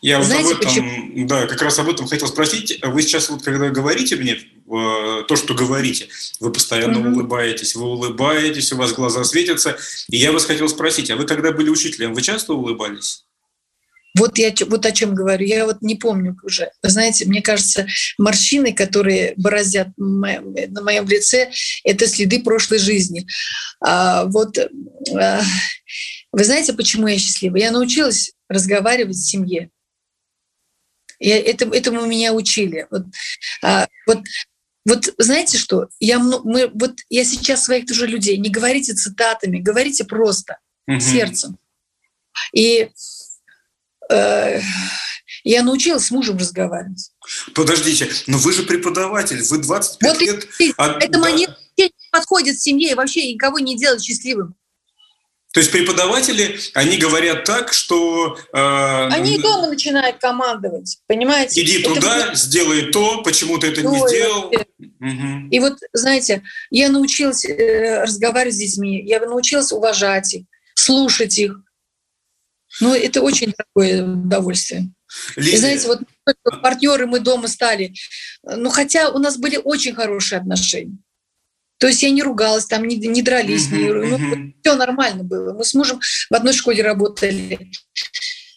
[0.00, 1.26] Я Знаете, вот об этом, почему?
[1.26, 2.80] да, как раз об этом хотел спросить.
[2.82, 6.08] Вы сейчас вот, когда говорите мне э, то, что говорите,
[6.40, 7.12] вы постоянно mm-hmm.
[7.12, 9.76] улыбаетесь, вы улыбаетесь, у вас глаза светятся.
[10.08, 13.25] И я вас хотел спросить, а вы когда были учителем, вы часто улыбались?
[14.16, 15.46] Вот я вот о чем говорю.
[15.46, 16.70] Я вот не помню уже.
[16.82, 17.86] Вы знаете, мне кажется,
[18.18, 21.50] морщины, которые бороздят на моем лице,
[21.84, 23.26] это следы прошлой жизни.
[23.80, 25.42] А, вот а,
[26.32, 27.56] вы знаете, почему я счастлива?
[27.56, 29.70] Я научилась разговаривать в семье.
[31.18, 32.86] Я, это, этому меня учили.
[32.90, 33.04] Вот,
[33.62, 34.20] а, вот,
[34.86, 35.88] вот знаете что?
[36.00, 41.00] Я, мы, вот, я сейчас своих тоже людей, не говорите цитатами, говорите просто, угу.
[41.00, 41.58] сердцем.
[42.52, 42.90] И
[44.10, 44.60] э,
[45.44, 47.10] я научилась с мужем разговаривать.
[47.54, 50.48] Подождите, но вы же преподаватель, вы 25 вот лет...
[50.58, 51.02] И, от...
[51.02, 51.30] Это да.
[51.30, 51.48] не
[52.10, 54.54] подходит семье и вообще никого не делать счастливым.
[55.56, 58.36] То есть преподаватели, они говорят так, что...
[58.52, 61.62] Э, они дома начинают командовать, понимаете?
[61.62, 62.38] Иди это туда, будет...
[62.38, 64.46] сделай то, почему ты это ну, не сделал.
[64.48, 65.48] Угу.
[65.50, 71.58] И вот, знаете, я научилась э, разговаривать с детьми, я научилась уважать их, слушать их.
[72.80, 74.90] Ну, это очень такое удовольствие.
[75.36, 75.52] Лидия.
[75.52, 76.00] И знаете, вот
[76.62, 77.94] партнеры мы дома стали.
[78.42, 80.98] Ну, хотя у нас были очень хорошие отношения.
[81.78, 85.52] То есть я не ругалась, там не, не дрались, не, ну, все нормально было.
[85.52, 87.70] Мы с мужем в одной школе работали.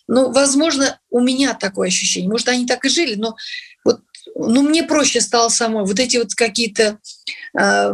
[0.07, 2.29] Ну, возможно, у меня такое ощущение.
[2.29, 3.35] Может, они так и жили, но
[3.83, 4.01] вот,
[4.35, 5.85] ну, мне проще стало самой.
[5.85, 6.99] Вот эти вот какие-то
[7.59, 7.93] э,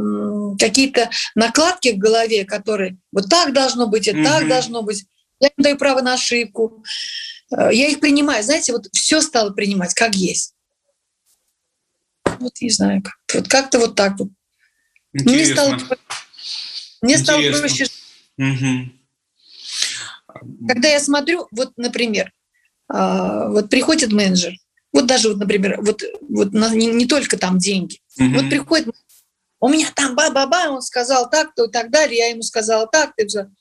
[0.59, 5.05] какие-то накладки в голове, которые вот так должно быть, и так должно быть.
[5.39, 6.83] Я им даю право на ошибку.
[7.51, 8.43] Э, я их принимаю.
[8.43, 10.53] Знаете, вот все стало принимать, как есть.
[12.39, 14.29] Вот не знаю, как вот как-то вот так вот.
[15.13, 15.77] Мне стало,
[17.01, 17.85] мне стало проще.
[18.37, 18.91] Угу.
[20.67, 22.33] Когда я смотрю, вот, например,
[22.89, 24.53] а, вот приходит менеджер,
[24.91, 28.33] вот даже, вот, например, вот, вот не, не только там деньги, угу.
[28.33, 28.93] вот приходит,
[29.61, 33.51] у меня там ба-ба-ба, он сказал так-то и так далее, я ему сказала так-то,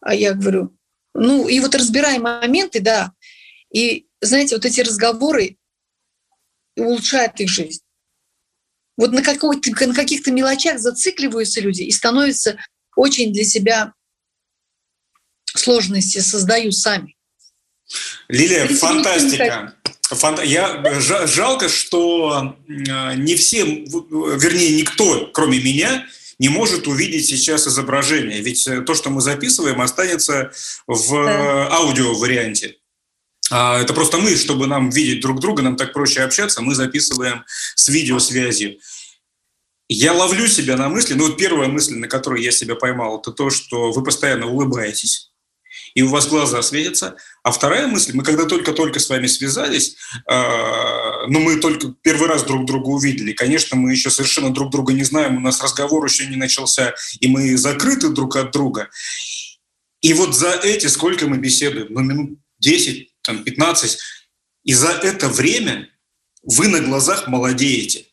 [0.00, 0.75] а я говорю,
[1.18, 3.12] ну, и вот разбираем моменты, да,
[3.72, 5.56] и, знаете, вот эти разговоры
[6.76, 7.82] улучшают их жизнь.
[8.96, 12.58] Вот на, на каких-то мелочах зацикливаются люди и становятся
[12.94, 13.92] очень для себя
[15.44, 17.16] сложности создают сами.
[18.28, 19.74] Лилия, фантастика.
[20.02, 20.42] Фанта...
[20.42, 26.06] Я жалко, что не все, вернее, никто, кроме меня,
[26.38, 28.40] не может увидеть сейчас изображение.
[28.40, 30.52] Ведь то, что мы записываем, останется
[30.86, 31.68] в да.
[31.72, 32.76] аудио варианте.
[33.50, 37.44] А, это просто мы, чтобы нам видеть друг друга, нам так проще общаться, мы записываем
[37.74, 38.78] с видеосвязью.
[39.88, 43.30] Я ловлю себя на мысли, ну вот первая мысль, на которую я себя поймал, это
[43.30, 45.30] то, что вы постоянно улыбаетесь,
[45.96, 47.16] и у вас глаза светятся.
[47.42, 49.96] А вторая мысль, мы когда только-только с вами связались,
[50.30, 54.92] э, ну мы только первый раз друг друга увидели, конечно, мы еще совершенно друг друга
[54.92, 58.90] не знаем, у нас разговор еще не начался, и мы закрыты друг от друга.
[60.02, 63.98] И вот за эти, сколько мы беседуем, ну минут 10, там, 15,
[64.64, 65.88] и за это время
[66.42, 68.04] вы на глазах молодеете.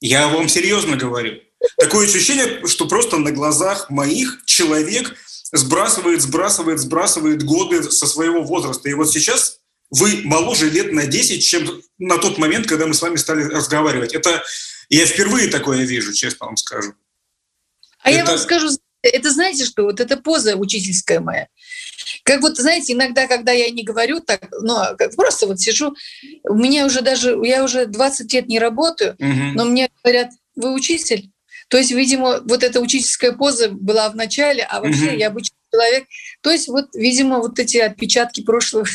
[0.00, 1.40] Я вам серьезно говорю.
[1.76, 5.16] Такое ощущение, что просто на глазах моих человек
[5.52, 8.88] сбрасывает, сбрасывает, сбрасывает годы со своего возраста.
[8.88, 9.58] И вот сейчас
[9.90, 14.14] вы моложе лет на 10, чем на тот момент, когда мы с вами стали разговаривать.
[14.14, 14.42] Это
[14.88, 16.94] я впервые такое вижу, честно вам скажу.
[18.02, 18.18] А это...
[18.18, 18.68] я вам скажу,
[19.02, 19.84] это знаете что?
[19.84, 21.48] Вот эта поза учительская моя.
[22.24, 25.94] Как вот, знаете, иногда, когда я не говорю так, ну, а просто вот сижу,
[26.44, 29.42] у меня уже даже, я уже 20 лет не работаю, угу.
[29.54, 31.31] но мне говорят, вы учитель?
[31.72, 35.16] То есть, видимо, вот эта учительская поза была в начале, а вообще угу.
[35.16, 36.04] я обычный человек.
[36.42, 38.86] То есть, вот, видимо, вот эти отпечатки прошлого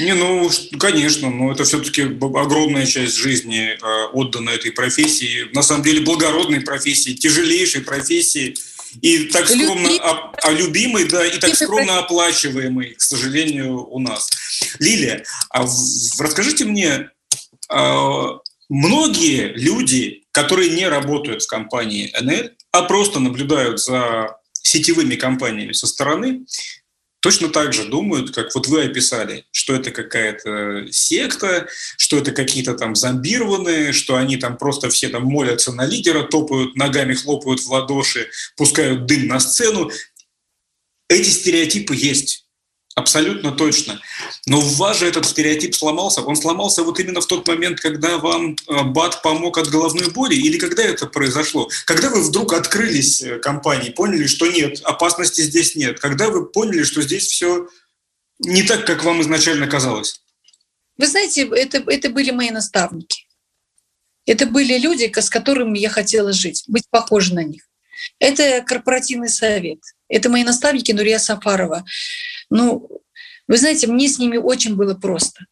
[0.00, 5.50] не, ну, конечно, но это все-таки огромная часть жизни э, отдана этой профессии.
[5.54, 8.54] На самом деле благородной профессии, тяжелейшей профессии.
[9.00, 14.30] И так скромно, а, а любимой, да, и так скромно оплачиваемой, к сожалению, у нас.
[14.78, 15.66] Лилия, а
[16.18, 17.10] расскажите мне,
[17.70, 18.38] а,
[18.68, 25.86] многие люди, которые не работают в компании НЛ, а просто наблюдают за сетевыми компаниями со
[25.86, 26.44] стороны,
[27.20, 32.74] точно так же думают, как вот вы описали, что это какая-то секта, что это какие-то
[32.74, 37.70] там зомбированные, что они там просто все там молятся на лидера, топают ногами, хлопают в
[37.70, 39.88] ладоши, пускают дым на сцену.
[41.08, 42.43] Эти стереотипы есть.
[42.94, 44.00] Абсолютно точно.
[44.46, 46.20] Но у вас же этот стереотип сломался.
[46.22, 50.36] Он сломался вот именно в тот момент, когда вам э, БАТ помог от головной боли,
[50.36, 51.68] или когда это произошло?
[51.86, 55.98] Когда вы вдруг открылись э, компании, поняли, что нет, опасности здесь нет?
[55.98, 57.68] Когда вы поняли, что здесь все
[58.38, 60.20] не так, как вам изначально казалось?
[60.96, 63.26] Вы знаете, это, это были мои наставники.
[64.24, 67.64] Это были люди, с которыми я хотела жить, быть похожей на них.
[68.20, 69.80] Это корпоративный совет.
[70.08, 71.84] Это мои наставники Нурия Сафарова.
[72.50, 72.88] Ну,
[73.46, 75.46] вы знаете, мне с ними очень было просто.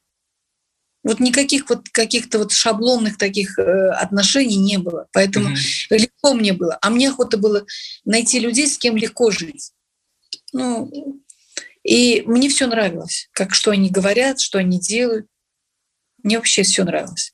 [1.05, 5.09] Вот никаких вот каких-то вот шаблонных таких э, отношений не было.
[5.13, 5.99] Поэтому mm-hmm.
[5.99, 6.79] легко мне было.
[6.81, 7.67] А мне охота было
[8.05, 9.73] найти людей, с кем легко жить.
[10.53, 10.91] Ну,
[11.83, 15.27] и мне все нравилось, как что они говорят, что они делают.
[16.23, 17.33] Мне вообще все нравилось.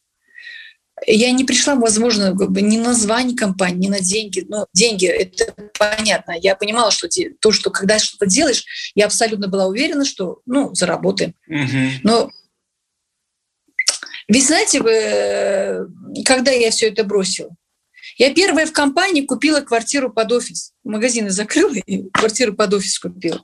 [1.07, 4.45] Я не пришла, возможно, не на название компании, не на деньги.
[4.49, 6.35] Но ведь это понятно.
[6.41, 7.09] Я понимала, что
[7.41, 11.35] то, что когда что-то делаешь, я абсолютно была уверена, что, ну, заработаем.
[11.49, 12.01] Угу.
[12.03, 12.31] Но
[14.29, 15.89] ведь знаете, вы,
[16.25, 17.51] когда я все это бросила,
[18.19, 20.73] я первая в компании купила квартиру под офис.
[20.85, 23.43] Магазины закрыла и квартиру под офис купила.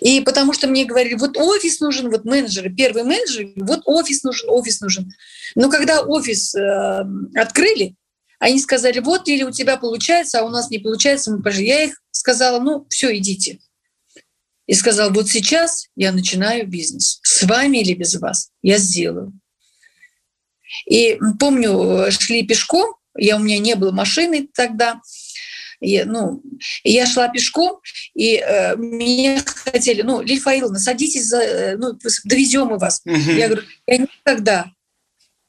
[0.00, 4.48] И потому что мне говорили, вот офис нужен, вот менеджеры, первый менеджер, вот офис нужен,
[4.50, 5.12] офис нужен.
[5.54, 7.04] Но когда офис э,
[7.34, 7.94] открыли,
[8.38, 11.66] они сказали, вот, или у тебя получается, а у нас не получается, мы пожили.
[11.66, 13.58] Я их сказала, ну, все, идите.
[14.66, 17.20] И сказал, вот сейчас я начинаю бизнес.
[17.22, 18.50] С вами или без вас?
[18.62, 19.32] Я сделаю.
[20.86, 25.00] И помню, шли пешком, я, у меня не было машины тогда,
[25.84, 26.42] я, ну,
[26.82, 27.80] я шла пешком,
[28.14, 33.02] и э, меня хотели, ну, Лиль Фаиловна, садитесь, за, э, ну, довезем мы вас.
[33.04, 33.14] Угу.
[33.14, 34.72] Я говорю, я никогда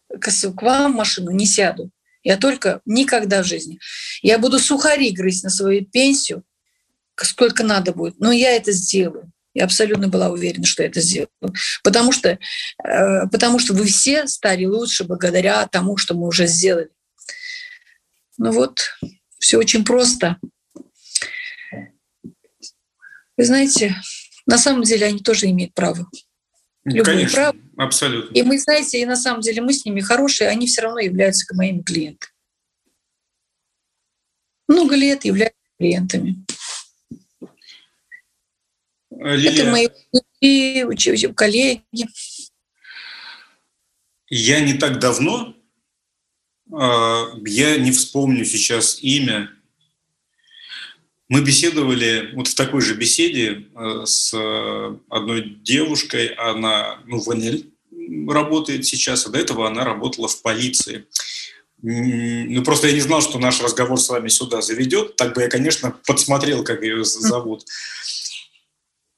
[0.09, 1.91] к, к вам в машину не сяду.
[2.23, 3.79] Я только никогда в жизни.
[4.21, 6.43] Я буду сухари грызть на свою пенсию,
[7.15, 8.19] сколько надо будет.
[8.19, 9.31] Но я это сделаю.
[9.53, 11.29] Я абсолютно была уверена, что я это сделаю.
[11.83, 12.29] Потому что,
[12.83, 16.89] э, потому что вы все стали лучше благодаря тому, что мы уже сделали.
[18.37, 18.81] Ну вот,
[19.45, 20.39] все очень просто.
[23.37, 23.95] Вы знаете,
[24.47, 26.09] на самом деле они тоже имеют право.
[26.83, 27.57] Любое Конечно, право.
[27.77, 28.33] абсолютно.
[28.33, 31.45] И мы, знаете, и на самом деле мы с ними хорошие, они все равно являются
[31.53, 32.31] моими клиентами.
[34.67, 36.43] Много лет являются клиентами.
[39.11, 39.87] Лилия, Это мои
[41.35, 42.07] коллеги.
[44.27, 45.55] Я не так давно
[46.69, 49.51] я не вспомню сейчас имя,
[51.27, 54.31] мы беседовали вот в такой же беседе э, с
[55.09, 57.63] одной девушкой, она ну, в НЛ
[58.31, 61.07] работает сейчас, а до этого она работала в полиции.
[61.81, 65.15] Ну, просто я не знал, что наш разговор с вами сюда заведет.
[65.15, 67.65] Так бы я, конечно, подсмотрел, как ее зовут.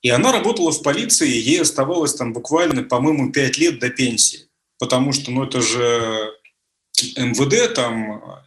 [0.01, 4.49] И она работала в полиции, ей оставалось там буквально, по-моему, 5 лет до пенсии.
[4.79, 6.33] Потому что, ну, это же
[7.15, 8.43] МВД, там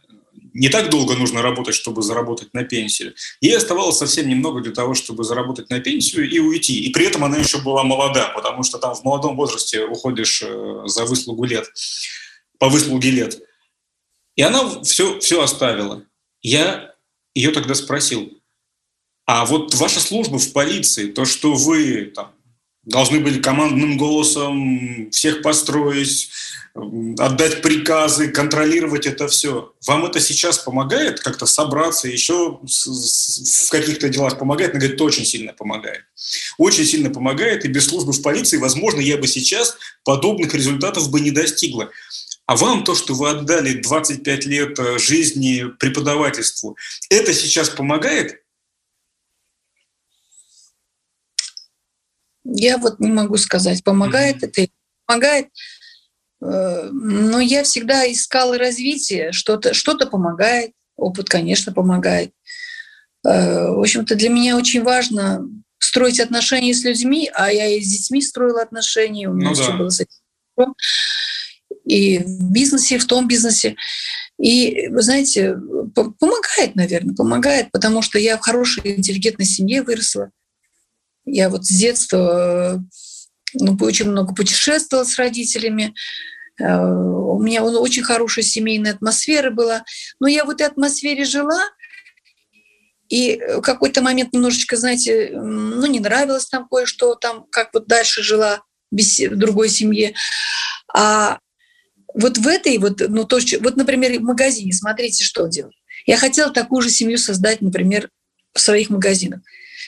[0.53, 3.13] не так долго нужно работать, чтобы заработать на пенсию.
[3.39, 6.83] Ей оставалось совсем немного для того, чтобы заработать на пенсию и уйти.
[6.83, 10.81] И при этом она еще была молода, потому что там в молодом возрасте уходишь э,
[10.85, 11.71] за выслугу лет,
[12.59, 13.41] по выслуге лет.
[14.35, 16.03] И она все, все оставила.
[16.41, 16.95] Я
[17.33, 18.29] ее тогда спросил,
[19.25, 22.33] а вот ваша служба в полиции, то, что вы там,
[22.83, 26.29] должны были командным голосом всех построить,
[26.73, 29.73] отдать приказы, контролировать это все.
[29.85, 34.71] Вам это сейчас помогает как-то собраться, еще в каких-то делах помогает?
[34.71, 36.05] Она говорит, очень сильно помогает.
[36.57, 41.19] Очень сильно помогает, и без службы в полиции, возможно, я бы сейчас подобных результатов бы
[41.19, 41.89] не достигла.
[42.45, 46.75] А вам то, что вы отдали 25 лет э, жизни преподавательству,
[47.09, 48.41] это сейчас помогает?
[52.43, 54.47] Я вот не могу сказать, помогает mm-hmm.
[54.63, 54.71] это,
[55.05, 55.47] помогает.
[56.41, 62.31] Э, но я всегда искала развитие, что-то что помогает, опыт, конечно, помогает.
[63.25, 67.87] Э, в общем-то, для меня очень важно строить отношения с людьми, а я и с
[67.87, 69.77] детьми строила отношения, у меня ну, все да.
[69.77, 70.73] было с этим.
[71.85, 73.75] И в бизнесе, в том бизнесе.
[74.39, 75.55] И, вы знаете,
[75.93, 80.31] помогает, наверное, помогает, потому что я в хорошей, интеллигентной семье выросла.
[81.25, 82.83] Я вот с детства
[83.53, 85.93] ну, очень много путешествовала с родителями.
[86.59, 89.83] Э, у меня очень хорошая семейная атмосфера была.
[90.19, 91.61] Но я в этой атмосфере жила,
[93.09, 98.23] и в какой-то момент немножечко, знаете, ну, не нравилось там кое-что, там, как вот дальше
[98.23, 100.13] жила в другой семье.
[100.93, 101.39] А
[102.13, 105.75] вот в этой вот, ну, то, вот, например, в магазине, смотрите, что делать.
[106.05, 108.09] Я хотела такую же семью создать, например,
[108.53, 109.41] в своих магазинах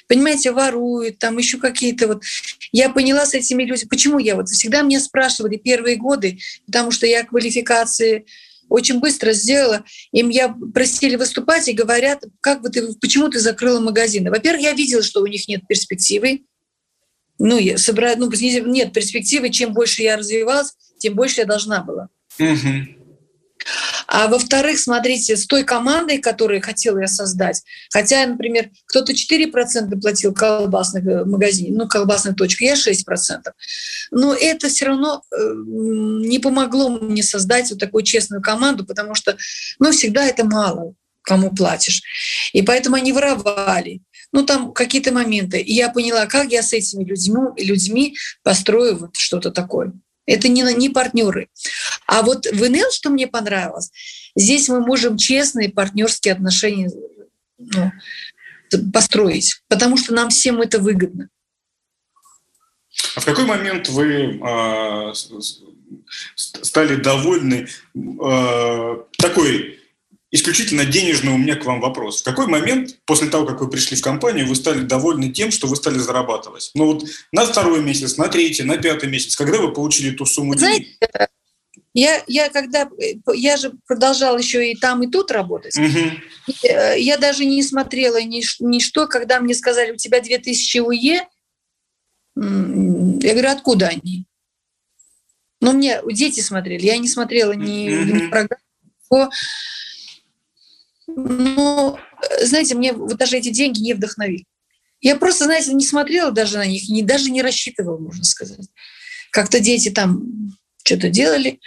[0.07, 2.23] понимаете, воруют, там еще какие-то вот.
[2.71, 7.05] Я поняла с этими людьми, почему я вот всегда меня спрашивали первые годы, потому что
[7.05, 8.25] я квалификации
[8.69, 9.83] очень быстро сделала.
[10.11, 14.31] Им я просили выступать и говорят, как бы ты, почему ты закрыла магазины.
[14.31, 16.41] Во-первых, я видела, что у них нет перспективы.
[17.39, 19.49] Ну, я собрать, ну, нет перспективы.
[19.49, 22.09] Чем больше я развивалась, тем больше я должна была.
[22.39, 23.03] Угу.
[24.13, 30.35] А во-вторых, смотрите, с той командой, которую хотела я создать, хотя, например, кто-то 4% платил
[30.35, 32.93] колбасных э, магазине, ну, колбасная точка, я 6%.
[34.11, 39.35] Но это все равно э, не помогло мне создать вот такую честную команду, потому что,
[39.79, 42.03] ну, всегда это мало, кому платишь.
[42.53, 44.01] И поэтому они воровали.
[44.31, 45.59] Ну, там какие-то моменты.
[45.59, 49.91] И я поняла, как я с этими людьми, людьми построю вот что-то такое.
[50.25, 51.49] Это не, не партнеры.
[52.07, 53.91] А вот в НЛ, что мне понравилось,
[54.35, 56.91] здесь мы можем честные партнерские отношения
[57.57, 57.91] ну,
[58.91, 61.29] построить, потому что нам всем это выгодно.
[63.15, 65.13] А в какой момент вы э,
[66.35, 69.82] стали довольны э, такой
[70.33, 72.21] исключительно денежный у меня к вам вопрос.
[72.21, 75.67] В какой момент, после того, как вы пришли в компанию, вы стали довольны тем, что
[75.67, 76.71] вы стали зарабатывать?
[76.73, 80.57] Ну вот на второй месяц, на третий, на пятый месяц, когда вы получили ту сумму
[80.57, 81.29] Знаете, денег?
[81.93, 82.89] Я, я когда
[83.35, 85.77] я же продолжала еще и там, и тут работать.
[85.77, 86.67] Угу.
[86.97, 91.27] Я даже не смотрела ни, ни что, когда мне сказали, у тебя 2000 УЕ,
[92.35, 94.25] я говорю, откуда они?
[95.61, 98.15] Ну, мне дети смотрели, я не смотрела ни, угу.
[98.15, 99.29] ни программу.
[101.15, 101.97] Ну,
[102.41, 104.45] знаете, мне вот даже эти деньги не вдохновили.
[105.01, 108.67] Я просто, знаете, не смотрела даже на них, не, даже не рассчитывала, можно сказать.
[109.31, 110.23] Как-то дети там
[110.83, 111.59] что-то делали.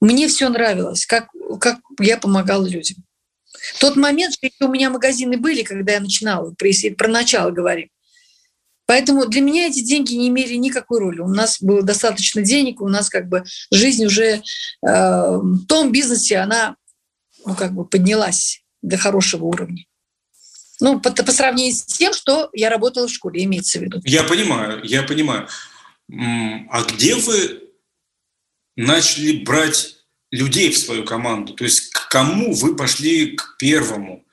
[0.00, 1.28] Мне все нравилось, как,
[1.60, 2.98] как я помогала людям.
[3.80, 7.88] Тот момент, что у меня магазины были, когда я начинала, про начало говорим.
[8.86, 11.20] Поэтому для меня эти деньги не имели никакой роли.
[11.20, 14.40] У нас было достаточно денег, у нас как бы жизнь уже э,
[14.82, 16.76] в том бизнесе, она
[17.46, 19.86] ну, как бы поднялась до хорошего уровня.
[20.80, 24.02] Ну, по, по сравнению с тем, что я работала в школе, имеется в виду.
[24.04, 25.48] Я понимаю, я понимаю.
[26.10, 27.62] А где вы
[28.76, 29.96] начали брать
[30.30, 31.54] людей в свою команду?
[31.54, 34.25] То есть к кому вы пошли к первому?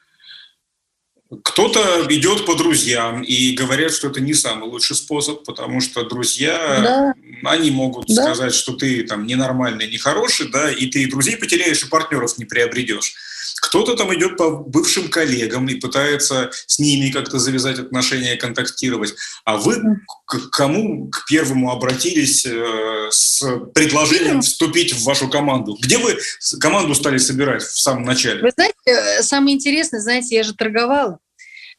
[1.43, 6.55] Кто-то идет по друзьям и говорят, что это не самый лучший способ, потому что друзья,
[6.83, 7.49] да.
[7.49, 8.23] они могут да.
[8.23, 13.15] сказать, что ты там ненормальный, нехороший, да, и ты друзей потеряешь, и партнеров не приобретешь.
[13.61, 19.15] Кто-то там идет по бывшим коллегам и пытается с ними как-то завязать отношения, контактировать.
[19.45, 19.81] А вы
[20.25, 25.77] к кому к первому обратились э, с предложением вступить в вашу команду?
[25.81, 26.17] Где вы
[26.59, 28.41] команду стали собирать в самом начале?
[28.41, 31.19] Вы знаете, э, самое интересное, знаете, я же торговала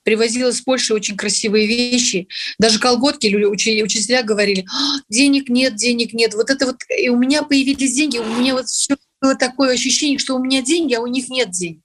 [0.04, 2.28] привозила из Польши очень красивые вещи.
[2.58, 6.34] Даже колготки учителя говорили, «А, денег нет, денег нет.
[6.34, 10.18] Вот это вот, и у меня появились деньги, у меня вот все было такое ощущение,
[10.18, 11.80] что у меня деньги, а у них нет денег.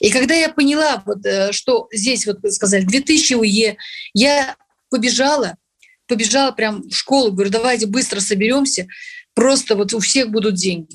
[0.00, 3.76] И когда я поняла, вот, э, что здесь, вот сказали, 2000 УЕ,
[4.12, 4.56] я
[4.90, 5.56] побежала,
[6.06, 8.86] побежала прям в школу, говорю, давайте быстро соберемся,
[9.32, 10.94] просто вот у всех будут деньги.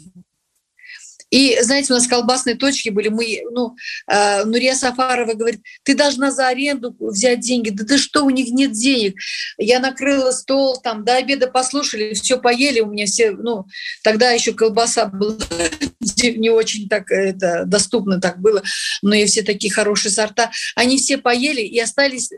[1.29, 3.09] И, знаете, у нас колбасные точки были.
[3.09, 3.75] Мы, ну,
[4.07, 7.69] э, Нурия Сафарова говорит, ты должна за аренду взять деньги.
[7.69, 9.15] Да ты что, у них нет денег.
[9.57, 12.79] Я накрыла стол, там, до обеда послушали, все поели.
[12.79, 13.65] У меня все, ну,
[14.03, 15.37] тогда еще колбаса была
[16.23, 18.63] не очень так это доступно так было,
[19.01, 20.51] но и все такие хорошие сорта.
[20.75, 22.31] Они все поели, и остались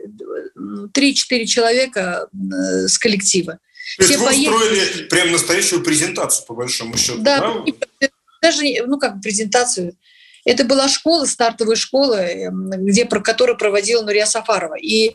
[0.94, 3.58] 3-4 человека э, с коллектива.
[3.96, 4.48] То есть все вы поели.
[4.48, 7.40] устроили прям настоящую презентацию, по большому счету, да?
[8.00, 8.08] да?
[8.42, 9.96] Даже, ну, как презентацию.
[10.44, 14.74] Это была школа, стартовая школа, эм, где, про которую проводила Нурия Сафарова.
[14.74, 15.14] И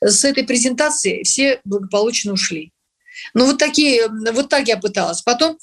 [0.00, 2.72] с этой презентации все благополучно ушли.
[3.32, 5.22] Ну, вот такие, вот так я пыталась.
[5.22, 5.58] Потом,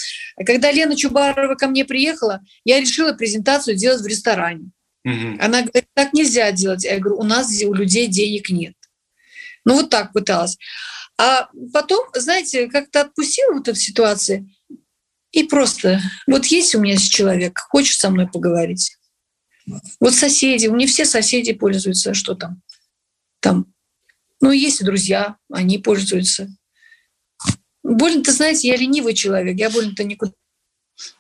[0.46, 4.72] когда Лена Чубарова ко мне приехала, я решила презентацию делать в ресторане.
[5.04, 5.38] Угу.
[5.40, 6.86] Она говорит, так нельзя делать.
[6.86, 8.76] Я говорю, у нас у людей денег нет.
[9.66, 10.58] Ну, вот так пыталась.
[11.18, 14.50] А потом, знаете, как-то отпустила вот эту ситуацию.
[15.32, 18.98] И просто, вот есть у меня человек, хочет со мной поговорить.
[20.00, 22.62] Вот соседи, у меня все соседи пользуются, что там?
[23.40, 23.74] Там.
[24.42, 26.50] Ну, есть и друзья, они пользуются.
[27.84, 30.34] Больно-то, знаете, я ленивый человек, я больно-то никуда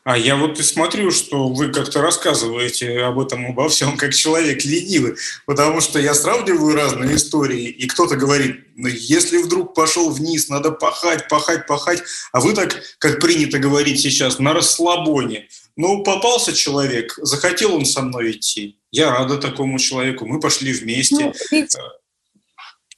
[0.03, 4.63] а я вот и смотрю, что вы как-то рассказываете об этом, обо всем, как человек
[4.65, 5.15] ленивый,
[5.45, 10.71] потому что я сравниваю разные истории, и кто-то говорит, ну, если вдруг пошел вниз, надо
[10.71, 15.47] пахать, пахать, пахать, а вы так, как принято говорить сейчас, на расслабоне.
[15.75, 21.25] Ну, попался человек, захотел он со мной идти, я рада такому человеку, мы пошли вместе.
[21.25, 21.75] Ну, ведь...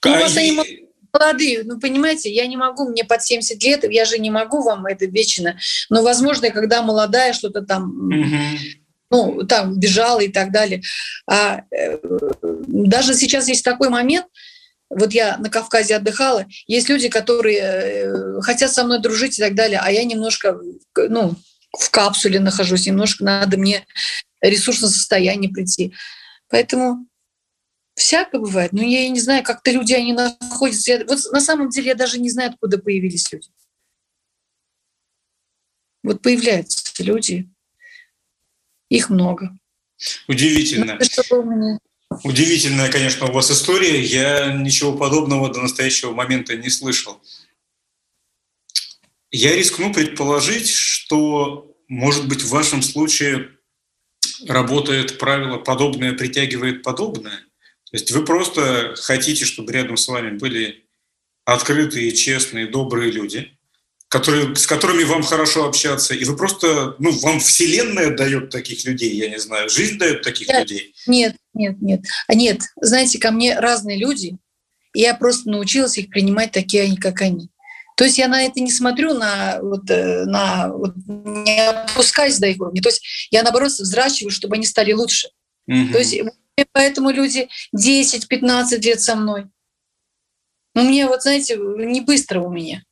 [0.05, 0.29] Ну, а,
[1.13, 4.85] молодые, ну, понимаете, я не могу, мне под 70 лет, я же не могу вам
[4.85, 5.57] это вечно,
[5.89, 8.09] но, возможно, когда молодая что-то там...
[8.11, 8.57] Mm-hmm
[9.13, 10.81] ну, там бежала и так далее.
[11.27, 11.99] А э,
[12.41, 14.25] даже сейчас есть такой момент,
[14.89, 19.53] вот я на Кавказе отдыхала, есть люди, которые э, хотят со мной дружить и так
[19.53, 20.57] далее, а я немножко,
[20.95, 21.35] ну,
[21.77, 23.85] в капсуле нахожусь, немножко надо мне
[24.41, 25.93] ресурсное состояние прийти.
[26.49, 27.05] Поэтому
[27.95, 28.73] Всякое бывает.
[28.73, 30.91] Но я и не знаю, как-то люди, они находятся.
[30.91, 33.49] Я, вот на самом деле я даже не знаю, откуда появились люди.
[36.03, 37.49] Вот появляются люди.
[38.89, 39.57] Их много.
[40.27, 40.99] Удивительно.
[41.19, 41.79] Ну,
[42.23, 44.01] Удивительная, конечно, у вас история.
[44.01, 47.21] Я ничего подобного до настоящего момента не слышал.
[49.31, 53.49] Я рискну предположить, что, может быть, в вашем случае
[54.47, 57.43] работает правило «подобное притягивает подобное».
[57.93, 60.83] То есть вы просто хотите, чтобы рядом с вами были
[61.45, 63.55] открытые, честные, добрые люди,
[64.07, 69.13] которые, с которыми вам хорошо общаться, и вы просто, ну, вам Вселенная дает таких людей,
[69.15, 70.95] я не знаю, жизнь дает таких нет, людей.
[71.05, 72.01] Нет, нет, нет.
[72.27, 74.37] А нет, знаете, ко мне разные люди,
[74.95, 77.51] и я просто научилась их принимать такие, как они.
[77.95, 82.47] То есть я на это не смотрю, на, вот, э, на, вот, не опускаюсь до
[82.47, 82.81] их уровня.
[82.81, 85.27] То есть я, наоборот, взращиваю, чтобы они стали лучше.
[85.67, 85.91] Угу.
[85.91, 86.15] То есть
[86.71, 89.47] поэтому люди 10-15 лет со мной.
[90.75, 92.83] Ну, мне вот, знаете, не быстро у меня.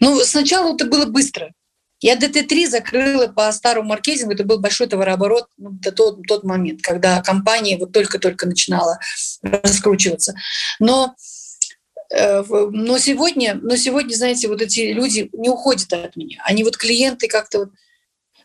[0.00, 1.52] Ну, сначала это было быстро.
[2.00, 6.82] Я ДТ-3 закрыла по старому маркетингу, это был большой товарооборот ну, до тот, тот момент,
[6.82, 8.98] когда компания вот только-только начинала
[9.42, 10.34] раскручиваться.
[10.78, 11.14] Но,
[12.10, 16.42] э, но, сегодня, но сегодня, знаете, вот эти люди не уходят от меня.
[16.44, 17.70] Они вот клиенты как-то вот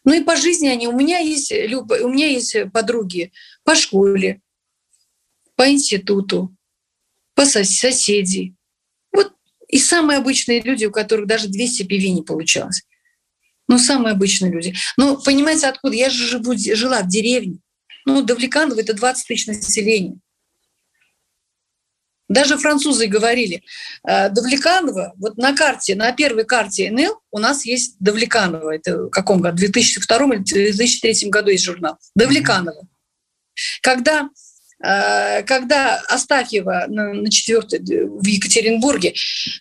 [0.03, 0.87] ну и по жизни они.
[0.87, 3.31] У меня есть, у меня есть подруги
[3.63, 4.41] по школе,
[5.55, 6.55] по институту,
[7.35, 8.55] по соседи.
[9.11, 9.33] Вот
[9.67, 12.83] и самые обычные люди, у которых даже 200 пиви не получалось.
[13.67, 14.73] Ну, самые обычные люди.
[14.97, 15.95] Ну, понимаете, откуда?
[15.95, 17.59] Я же живу, жила в деревне.
[18.05, 20.19] Ну, Давлеканово— это 20 тысяч населения.
[22.31, 23.61] Даже французы говорили,
[24.07, 28.73] «Э, Давлеканово, вот на карте, на первой карте НЛ у нас есть Давлеканово.
[28.73, 29.57] Это в каком году?
[29.57, 31.97] В 2002 или 2003 году есть журнал.
[32.15, 32.87] Давлеканово.
[33.81, 34.29] Когда
[34.81, 39.13] э, когда Астафьева на, четвертой в Екатеринбурге,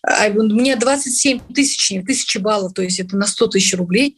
[0.03, 4.16] а, мне 27 тысяч, тысячи баллов, то есть это на 100 тысяч рублей,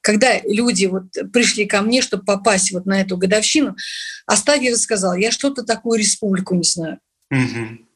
[0.00, 3.76] когда люди вот пришли ко мне, чтобы попасть вот на эту годовщину,
[4.24, 6.98] Астафьев сказал, я что-то такую республику не знаю.
[7.30, 7.89] Угу.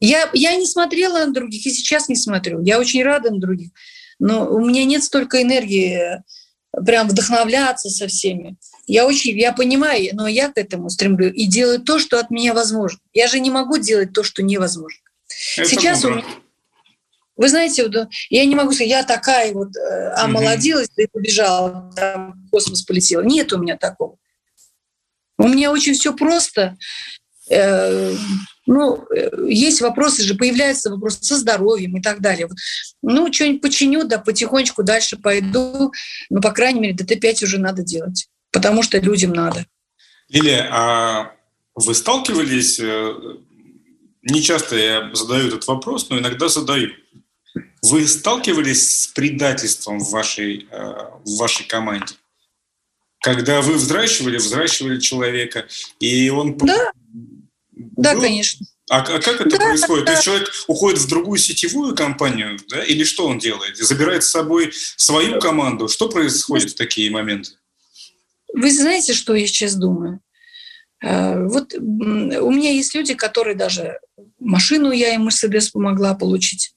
[0.00, 2.62] Я, я не смотрела на других, и сейчас не смотрю.
[2.62, 3.70] Я очень рада на других.
[4.18, 6.22] Но у меня нет столько энергии э,
[6.84, 8.56] прям вдохновляться со всеми.
[8.86, 12.54] Я очень, я понимаю, но я к этому стремлю и делаю то, что от меня
[12.54, 12.98] возможно.
[13.12, 15.00] Я же не могу делать то, что невозможно.
[15.56, 16.24] Это Сейчас у меня,
[17.36, 22.34] вы знаете, вот, я не могу сказать, я такая вот э, омолодилась и побежала, там,
[22.46, 23.22] в космос полетела.
[23.22, 24.16] Нет у меня такого.
[25.38, 26.76] У меня очень все просто.
[28.66, 32.48] Ну, э, есть вопросы же, появляются вопросы со здоровьем и так далее.
[33.02, 35.92] Ну, что-нибудь починю, да, потихонечку дальше пойду.
[36.28, 39.64] Ну, по крайней мере, ДТ-5 уже надо делать, потому что людям надо.
[40.28, 41.32] Лилия, а
[41.74, 43.14] вы сталкивались, э,
[44.22, 46.90] не часто я задаю этот вопрос, но иногда задаю.
[47.82, 50.92] Вы сталкивались с предательством в вашей, э,
[51.24, 52.14] в вашей команде?
[53.22, 55.66] Когда вы взращивали, взращивали человека,
[55.98, 56.92] и он да.
[57.96, 58.22] Да, Было?
[58.22, 58.66] конечно.
[58.90, 60.04] А, а как это да, происходит?
[60.04, 60.12] Да.
[60.12, 63.76] То есть человек уходит в другую сетевую компанию, да, или что он делает?
[63.76, 65.88] Забирает с собой свою команду?
[65.88, 67.52] Что происходит в такие моменты?
[68.52, 70.20] Вы знаете, что я сейчас думаю?
[71.02, 74.00] Э, вот у меня есть люди, которые даже
[74.38, 76.72] машину я им Мерседес помогла получить.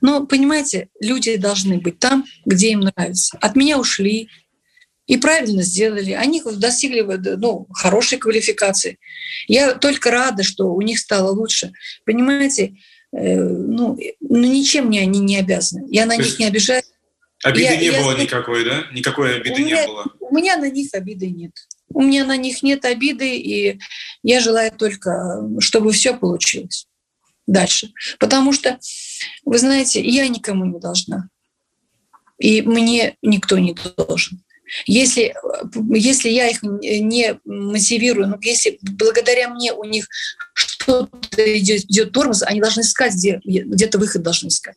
[0.00, 3.36] Но, понимаете, люди должны быть там, где им нравится.
[3.40, 4.28] От меня ушли,
[5.06, 6.12] и правильно сделали.
[6.12, 7.00] Они достигли
[7.36, 8.98] ну, хорошей квалификации.
[9.46, 11.72] Я только рада, что у них стало лучше.
[12.04, 12.76] Понимаете,
[13.12, 15.86] э, ну, ну ничем мне они не обязаны.
[15.88, 16.84] Я на них не обижаюсь.
[17.44, 18.86] Обиды я, не я, было я, никакой, да?
[18.92, 20.06] Никакой обиды меня, не было?
[20.20, 21.52] У меня на них обиды нет.
[21.90, 23.78] У меня на них нет обиды, и
[24.22, 26.86] я желаю только, чтобы все получилось
[27.46, 27.92] дальше.
[28.18, 28.78] Потому что,
[29.44, 31.28] вы знаете, я никому не должна.
[32.38, 34.42] И мне никто не должен.
[34.86, 35.34] Если,
[35.94, 40.08] если я их не мотивирую, ну, если благодаря мне у них
[40.54, 44.76] что-то идет, идет тормоз, они должны искать, где, где-то выход должны искать.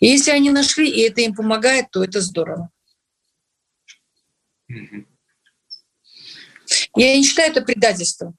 [0.00, 2.70] И если они нашли, и это им помогает, то это здорово.
[6.96, 8.36] Я не считаю это предательством.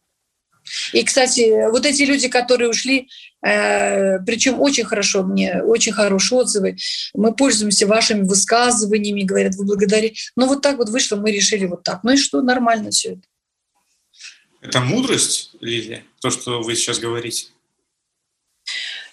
[0.94, 3.10] И, кстати, вот эти люди, которые ушли,
[3.42, 6.78] э, причем очень хорошо мне, очень хорошие отзывы,
[7.14, 10.16] мы пользуемся вашими высказываниями, говорят, вы благодари.
[10.36, 12.04] Но вот так вот вышло, мы решили вот так.
[12.04, 13.22] Ну и что, нормально все это.
[14.62, 17.48] Это мудрость, Лилия, то, что вы сейчас говорите?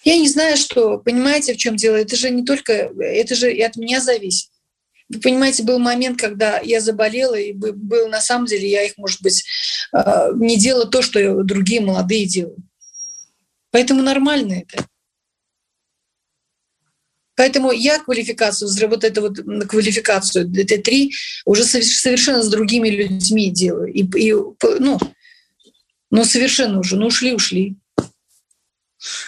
[0.03, 1.97] Я не знаю, что, понимаете, в чем дело.
[1.97, 4.51] Это же не только, это же и от меня зависит.
[5.09, 9.23] Вы понимаете, был момент, когда я заболела, и был на самом деле, я их, может
[9.23, 9.45] быть,
[9.93, 12.59] а, не делала то, что другие молодые делают.
[13.71, 14.85] Поэтому нормально это.
[17.37, 19.37] Поэтому я квалификацию, вот эту вот
[19.69, 21.11] квалификацию ДТ-3
[21.45, 23.93] уже совершенно с другими людьми делаю.
[23.93, 24.99] И, и ну,
[26.11, 27.77] ну, совершенно уже, ну, ушли, ушли.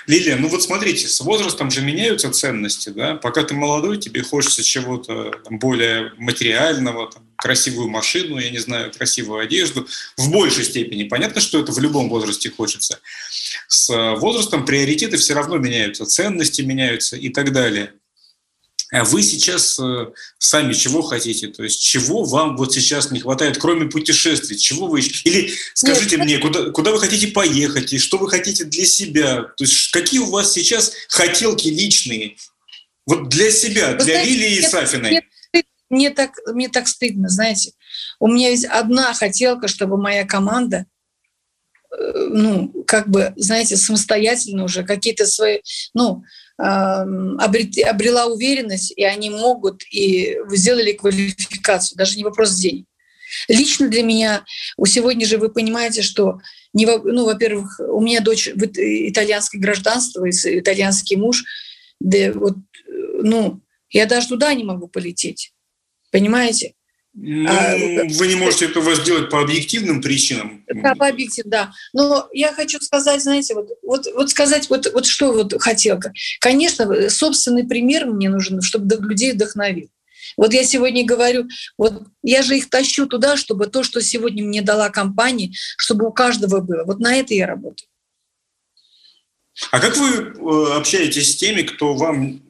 [0.07, 3.14] Лилия, ну вот смотрите, с возрастом же меняются ценности, да?
[3.14, 9.41] Пока ты молодой, тебе хочется чего-то более материального, там, красивую машину, я не знаю, красивую
[9.41, 11.05] одежду, в большей степени.
[11.05, 12.99] Понятно, что это в любом возрасте хочется.
[13.68, 17.93] С возрастом приоритеты все равно меняются, ценности меняются и так далее.
[18.91, 20.07] А вы сейчас э,
[20.39, 21.49] сами чего хотите?
[21.49, 24.57] То есть чего вам вот сейчас не хватает, кроме путешествий?
[24.57, 26.24] Чего вы Или скажите Нет.
[26.24, 29.43] мне, куда, куда вы хотите поехать и что вы хотите для себя?
[29.43, 32.36] То есть какие у вас сейчас хотелки личные?
[33.05, 35.11] Вот для себя, вы для знаете, Лилии мне, Сафиной.
[35.11, 37.72] Мне, мне, так, мне так стыдно, знаете.
[38.18, 40.86] У меня есть одна хотелка, чтобы моя команда
[41.91, 45.59] э, ну, как бы, знаете, самостоятельно уже какие-то свои,
[45.93, 46.22] ну,
[46.59, 52.86] обрела уверенность, и они могут, и сделали квалификацию, даже не вопрос денег.
[53.46, 54.44] Лично для меня,
[54.76, 56.40] у сегодня же вы понимаете, что,
[56.72, 61.44] не, ну, во-первых, у меня дочь итальянское гражданство, итальянский муж,
[62.00, 62.56] да вот,
[62.86, 65.52] ну, я даже туда не могу полететь,
[66.11, 66.74] понимаете?
[67.20, 67.74] Ну, а,
[68.10, 70.64] вы не можете этого сделать по объективным причинам.
[70.72, 71.72] Да, по объективным, да.
[71.92, 75.98] Но я хочу сказать, знаете, вот, вот, вот сказать, вот, вот что вот хотел.
[76.38, 79.88] Конечно, собственный пример мне нужен, чтобы людей вдохновил.
[80.36, 84.62] Вот я сегодня говорю, вот я же их тащу туда, чтобы то, что сегодня мне
[84.62, 86.84] дала компания, чтобы у каждого было.
[86.84, 87.88] Вот на это я работаю.
[89.72, 92.40] А как вы э, общаетесь с теми, кто вам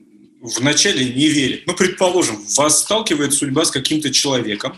[0.41, 1.67] вначале не верит.
[1.67, 4.77] Ну, предположим, вас сталкивает судьба с каким-то человеком,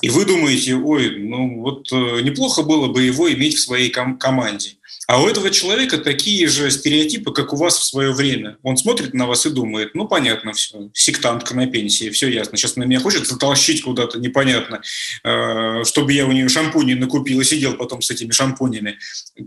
[0.00, 4.18] и вы думаете, ой, ну вот э, неплохо было бы его иметь в своей ком-
[4.18, 4.76] команде.
[5.08, 8.56] А у этого человека такие же стереотипы, как у вас в свое время.
[8.62, 12.56] Он смотрит на вас и думает, ну, понятно все, сектантка на пенсии, все ясно.
[12.56, 14.80] Сейчас на меня хочет затолщить куда-то, непонятно,
[15.24, 18.98] э, чтобы я у нее шампуни накупил и сидел потом с этими шампунями.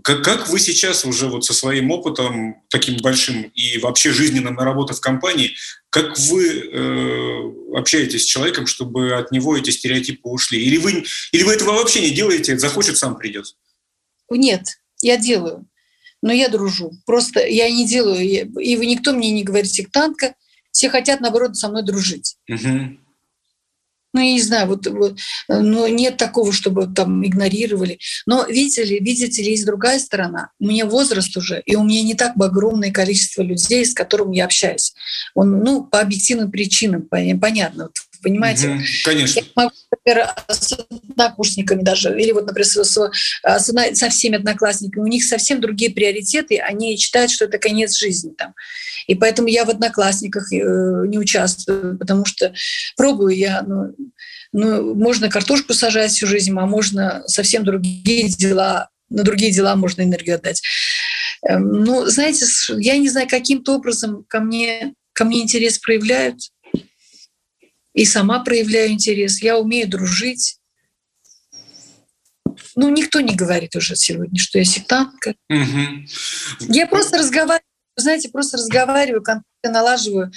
[0.03, 5.01] Как, вы сейчас уже вот со своим опытом таким большим и вообще жизненным наработав в
[5.01, 5.55] компании,
[5.89, 10.61] как вы э, общаетесь с человеком, чтобы от него эти стереотипы ушли?
[10.61, 13.55] Или вы, или вы этого вообще не делаете, захочет, сам придет?
[14.29, 15.67] Нет, я делаю,
[16.21, 16.91] но я дружу.
[17.05, 20.35] Просто я не делаю, и никто мне не говорит сектантка,
[20.71, 22.37] все хотят, наоборот, со мной дружить.
[22.49, 22.97] Угу.
[24.15, 25.17] Ну, я не знаю, вот, вот
[25.49, 27.99] ну, нет такого, чтобы там игнорировали.
[28.25, 30.51] Но видите ли, видите ли, есть другая сторона.
[30.57, 34.45] У меня возраст уже, и у меня не так огромное количество людей, с которыми я
[34.45, 34.93] общаюсь.
[35.33, 37.83] Он, ну, по объективным причинам, понятно.
[37.83, 38.69] Вот понимаете?
[38.69, 39.39] Угу, конечно.
[39.39, 43.11] Я могу, например, с однокурсниками даже, или вот, например, с, с,
[43.93, 48.55] со всеми одноклассниками, у них совсем другие приоритеты, они считают, что это конец жизни там.
[49.05, 52.51] И поэтому я в одноклассниках э, не участвую, потому что
[52.97, 53.95] пробую я, ну,
[54.51, 60.01] ну, можно картошку сажать всю жизнь, а можно совсем другие дела, на другие дела можно
[60.01, 60.63] энергию отдать.
[61.47, 62.47] Эм, ну, знаете,
[62.79, 66.39] я не знаю, каким-то образом ко мне, ко мне интерес проявляют
[67.95, 69.41] и сама проявляю интерес.
[69.41, 70.59] Я умею дружить.
[72.75, 75.33] Ну, никто не говорит уже сегодня, что я сектантка.
[75.49, 76.67] Угу.
[76.73, 77.63] Я просто разговариваю,
[77.95, 80.31] знаете, просто разговариваю, контакты налаживаю,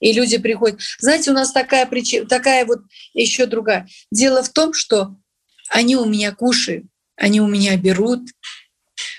[0.00, 0.80] и люди приходят.
[0.98, 2.80] Знаете, у нас такая причина, такая вот
[3.14, 3.88] еще другая.
[4.10, 5.16] Дело в том, что
[5.70, 6.84] они у меня кушают,
[7.16, 8.28] они у меня берут,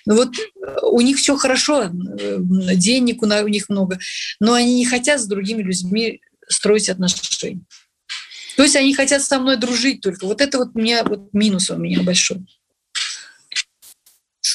[0.06, 0.36] ну вот
[0.84, 4.00] у них все хорошо, денег у них много,
[4.42, 7.62] но они не хотят с другими людьми строить отношения.
[8.56, 10.26] То есть они хотят со мной дружить только.
[10.26, 12.46] Вот это вот у меня вот минус у меня большой.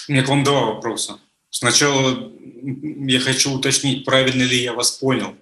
[0.09, 1.19] У меня к вам два вопроса.
[1.51, 2.33] Сначала
[2.63, 5.37] я хочу уточнить, правильно ли я вас понял.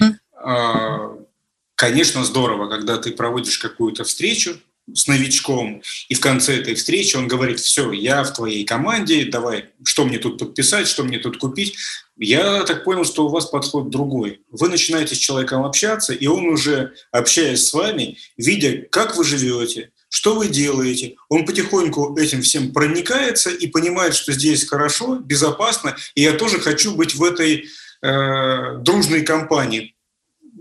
[0.00, 1.26] Mm.
[1.74, 4.58] Конечно, здорово, когда ты проводишь какую-то встречу,
[4.94, 9.66] с новичком, и в конце этой встречи он говорит, все, я в твоей команде, давай,
[9.84, 11.76] что мне тут подписать, что мне тут купить.
[12.22, 14.42] Я так понял, что у вас подход другой.
[14.50, 19.90] Вы начинаете с человеком общаться, и он уже, общаясь с вами, видя, как вы живете,
[20.10, 26.20] что вы делаете, он потихоньку этим всем проникается и понимает, что здесь хорошо, безопасно, и
[26.20, 27.64] я тоже хочу быть в этой
[28.02, 29.94] э, дружной компании.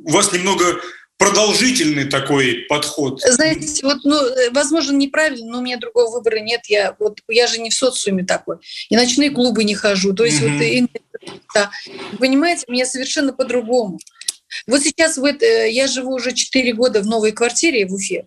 [0.06, 0.80] У вас немного
[1.20, 3.22] продолжительный такой подход.
[3.22, 4.18] Знаете, вот, ну,
[4.52, 6.62] возможно, неправильно, но у меня другого выбора нет.
[6.68, 8.56] Я, вот, я же не в социуме такой.
[8.90, 10.14] И ночные клубы не хожу.
[10.14, 10.54] То есть, mm-hmm.
[10.54, 10.88] вот, и,
[11.54, 11.70] да.
[12.18, 14.00] понимаете, мне совершенно по-другому.
[14.66, 18.26] Вот сейчас вот, э, я живу уже 4 года в новой квартире в Уфе.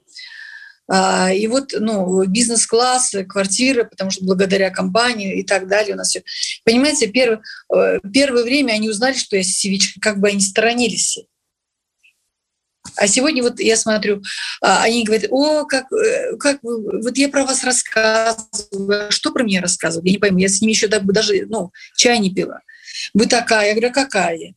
[0.87, 6.11] А, и вот ну, бизнес-класс, квартиры, потому что благодаря компании и так далее у нас
[6.11, 6.23] все.
[6.65, 7.41] Понимаете, первое,
[7.75, 11.19] э, первое время они узнали, что я сивичка, как бы они сторонились.
[12.97, 14.23] А сегодня вот я смотрю,
[14.61, 19.61] а, они говорят, о, как, э, как вот я про вас рассказываю, что про меня
[19.61, 22.61] рассказывают, я не пойму, я с ними еще даже ну, чай не пила.
[23.15, 24.55] Вы такая, я говорю, «А какая?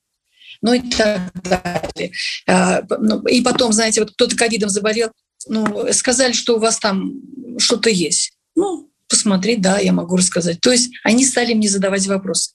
[0.62, 2.12] Ну и так далее.
[2.48, 5.12] А, ну, и потом, знаете, вот кто-то ковидом заболел,
[5.48, 7.14] ну, сказали, что у вас там
[7.60, 8.34] что-то есть.
[8.56, 10.60] Ну, посмотреть, да, я могу рассказать.
[10.62, 12.52] То есть они стали мне задавать вопросы.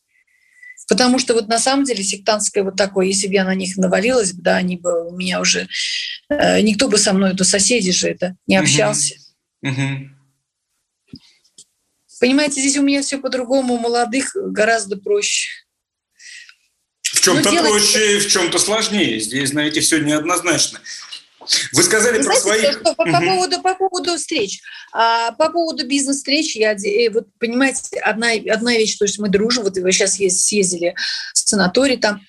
[0.88, 4.32] Потому что вот на самом деле сектантское вот такое, если бы я на них навалилась,
[4.32, 5.68] да, они бы у меня уже...
[6.28, 9.14] Э, никто бы со мной, то соседи же это, не общался.
[12.18, 15.48] Понимаете, здесь у меня все по-другому, у молодых гораздо проще.
[17.02, 17.70] В чем-то делать...
[17.70, 19.20] проще, в чем-то сложнее.
[19.20, 20.80] Здесь, знаете, все неоднозначно.
[21.72, 22.80] Вы сказали Вы про знаете, своих...
[22.80, 24.60] Что, по, по, поводу, по поводу встреч.
[24.92, 29.64] А, по поводу бизнес-встреч, я, э, вот, понимаете, одна, одна вещь, то есть мы дружим,
[29.64, 30.94] вот вы сейчас съездили
[31.34, 32.20] в санаторий, там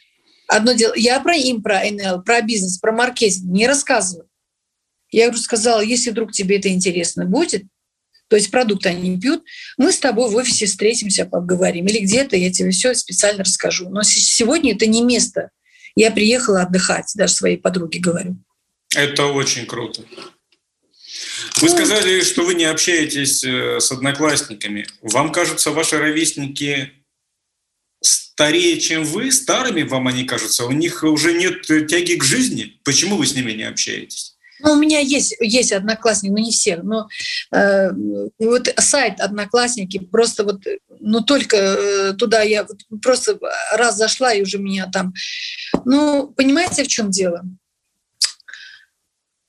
[0.47, 4.28] одно дело, я про им, про НЛ, про бизнес, про маркетинг не рассказываю.
[5.11, 7.63] Я говорю, сказала, если вдруг тебе это интересно будет,
[8.32, 9.43] то есть продукт они пьют,
[9.78, 11.86] мы с тобой в офисе встретимся, поговорим.
[11.88, 13.89] Или где-то я тебе все специально расскажу.
[13.89, 15.49] Но сегодня это не место.
[15.95, 18.38] Я приехала отдыхать, даже своей подруге говорю.
[18.95, 20.03] Это очень круто.
[21.61, 24.85] Вы сказали, что вы не общаетесь э, с одноклассниками.
[25.01, 26.91] Вам кажутся ваши ровесники
[28.01, 29.31] старее, чем вы?
[29.31, 30.65] Старыми вам они кажутся?
[30.65, 32.79] У них уже нет тяги к жизни?
[32.83, 34.35] Почему вы с ними не общаетесь?
[34.63, 36.77] Ну, у меня есть, есть одноклассники, но не все.
[36.77, 37.07] Но
[37.53, 37.91] э,
[38.39, 40.61] вот сайт Одноклассники, просто вот,
[40.99, 43.39] ну только э, туда я вот просто
[43.73, 45.13] раз зашла, и уже меня там...
[45.85, 47.43] Ну, понимаете, в чем дело?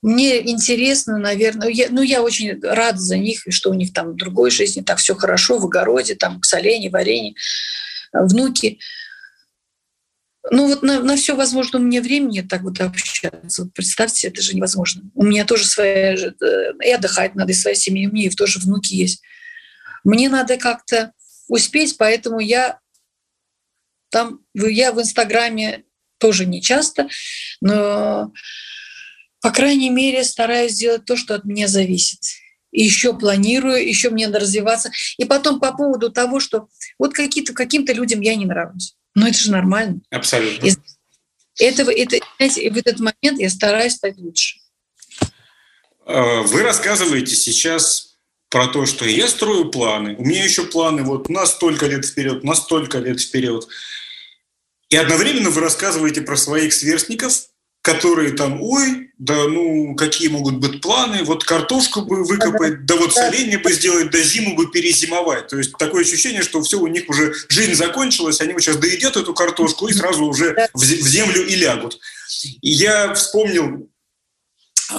[0.03, 4.15] Мне интересно, наверное, я, ну я очень рада за них, что у них там в
[4.17, 7.35] другой жизни так все хорошо, в огороде, там соленье, варенье,
[8.11, 8.79] внуки.
[10.51, 13.63] Ну вот на, на все возможно у меня времени так вот общаться.
[13.63, 15.03] Вот представьте, это же невозможно.
[15.15, 16.15] У меня тоже своя...
[16.15, 19.23] Э, и отдыхать надо, и своя семья, у меня и тоже внуки есть.
[20.03, 21.13] Мне надо как-то
[21.47, 22.79] успеть, поэтому я
[24.09, 25.85] там, я в Инстаграме
[26.17, 27.07] тоже не часто,
[27.61, 28.33] но,
[29.43, 32.21] по крайней мере, стараюсь сделать то, что от меня зависит.
[32.71, 34.89] И еще планирую, еще мне надо развиваться.
[35.17, 38.95] И потом по поводу того, что вот какие-то, каким-то людям я не нравлюсь.
[39.15, 39.99] Но это же нормально.
[40.09, 40.65] Абсолютно.
[40.65, 40.73] И
[41.61, 44.59] этого, это, знаете, в этот момент я стараюсь стать лучше.
[46.05, 48.15] А, вы рассказываете сейчас
[48.47, 50.15] про то, что я строю планы.
[50.17, 53.67] У меня еще планы вот на столько лет вперед, на столько лет вперед.
[54.87, 57.49] И одновременно вы рассказываете про своих сверстников,
[57.83, 63.13] которые там, ой, да ну какие могут быть планы, вот картошку бы выкопать, да вот
[63.13, 65.47] соленье бы сделать, да зиму бы перезимовать.
[65.47, 69.15] То есть такое ощущение, что все у них уже жизнь закончилась, они вот сейчас доедят
[69.15, 71.99] эту картошку и сразу уже в землю и лягут.
[72.61, 73.89] И я вспомнил
[74.91, 74.95] э,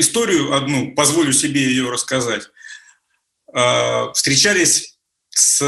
[0.00, 2.50] историю одну, позволю себе ее рассказать.
[3.54, 4.98] Э, встречались
[5.30, 5.62] с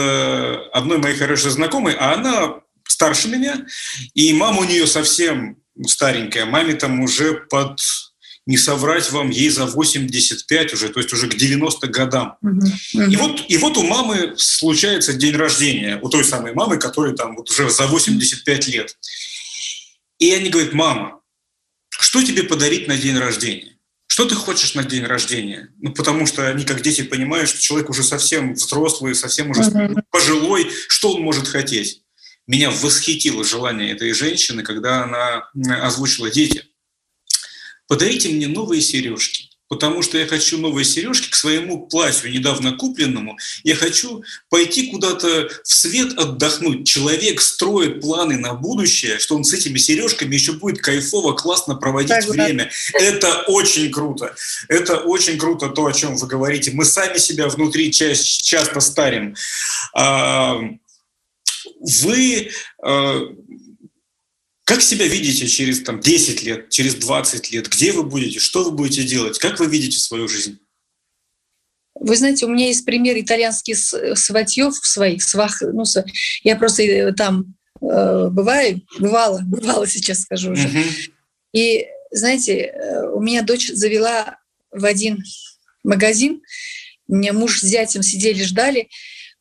[0.72, 3.64] одной моей хорошей знакомой, а она старше меня,
[4.14, 7.80] и мама у нее совсем старенькая, маме там уже под,
[8.46, 12.36] не соврать вам, ей за 85 уже, то есть уже к 90 годам.
[12.92, 17.36] И, вот, и вот у мамы случается день рождения, у той самой мамы, которой там
[17.36, 18.96] вот уже за 85 лет.
[20.18, 21.20] И они говорят, мама,
[21.88, 23.76] что тебе подарить на день рождения?
[24.06, 25.68] Что ты хочешь на день рождения?
[25.78, 29.62] Ну, потому что они, как дети, понимают, что человек уже совсем взрослый, совсем уже
[30.10, 32.02] пожилой, что он может хотеть?
[32.50, 35.48] Меня восхитило желание этой женщины, когда она
[35.86, 36.64] озвучила дети.
[37.86, 43.38] Подарите мне новые сережки, потому что я хочу новые сережки к своему платью, недавно купленному.
[43.62, 46.88] Я хочу пойти куда-то в свет отдохнуть.
[46.88, 52.10] Человек строит планы на будущее, что он с этими сережками еще будет кайфово, классно проводить
[52.10, 52.68] так, время.
[52.92, 52.98] Да.
[52.98, 54.34] Это очень круто.
[54.66, 56.72] Это очень круто то, о чем вы говорите.
[56.72, 59.36] Мы сами себя внутри часто старим.
[62.02, 62.50] Вы
[62.84, 63.20] э,
[64.64, 67.68] как себя видите через там, 10 лет, через 20 лет?
[67.68, 68.38] Где вы будете?
[68.38, 69.36] Что вы будете делать?
[69.38, 70.60] Как вы видите свою жизнь?
[71.94, 75.82] Вы знаете, у меня есть пример итальянских сватьев своих, свах, ну,
[76.44, 80.68] я просто э, там э, бываю, бывала, бывала сейчас скажу уже.
[80.68, 81.10] Uh-huh.
[81.52, 84.38] И знаете, э, у меня дочь завела
[84.70, 85.22] в один
[85.82, 86.42] магазин,
[87.08, 88.88] у меня муж с зятем сидели, ждали,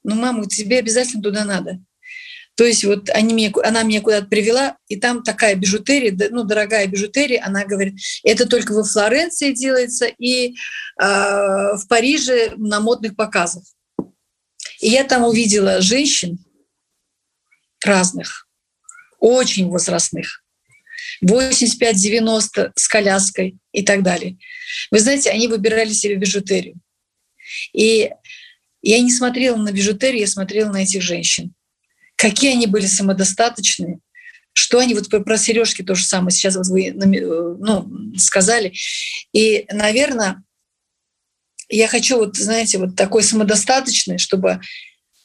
[0.03, 1.79] ну, мама, тебе обязательно туда надо.
[2.59, 6.87] То есть вот они меня, она меня куда-то привела, и там такая бижутерия, ну, дорогая
[6.87, 7.93] бижутерия, она говорит,
[8.25, 10.53] это только во Флоренции делается и э,
[11.01, 13.63] в Париже на модных показах.
[14.81, 16.37] И я там увидела женщин
[17.81, 18.45] разных,
[19.21, 20.43] очень возрастных,
[21.23, 24.37] 85-90 с коляской и так далее.
[24.91, 26.75] Вы знаете, они выбирали себе бижутерию.
[27.71, 28.11] И
[28.81, 31.53] я не смотрела на бижутерию, я смотрела на этих женщин
[32.19, 33.99] какие они были самодостаточные,
[34.51, 38.73] что они, вот про сережки то же самое сейчас вот вы ну, сказали.
[39.31, 40.43] И, наверное,
[41.69, 44.59] я хочу вот, знаете, вот такой самодостаточный, чтобы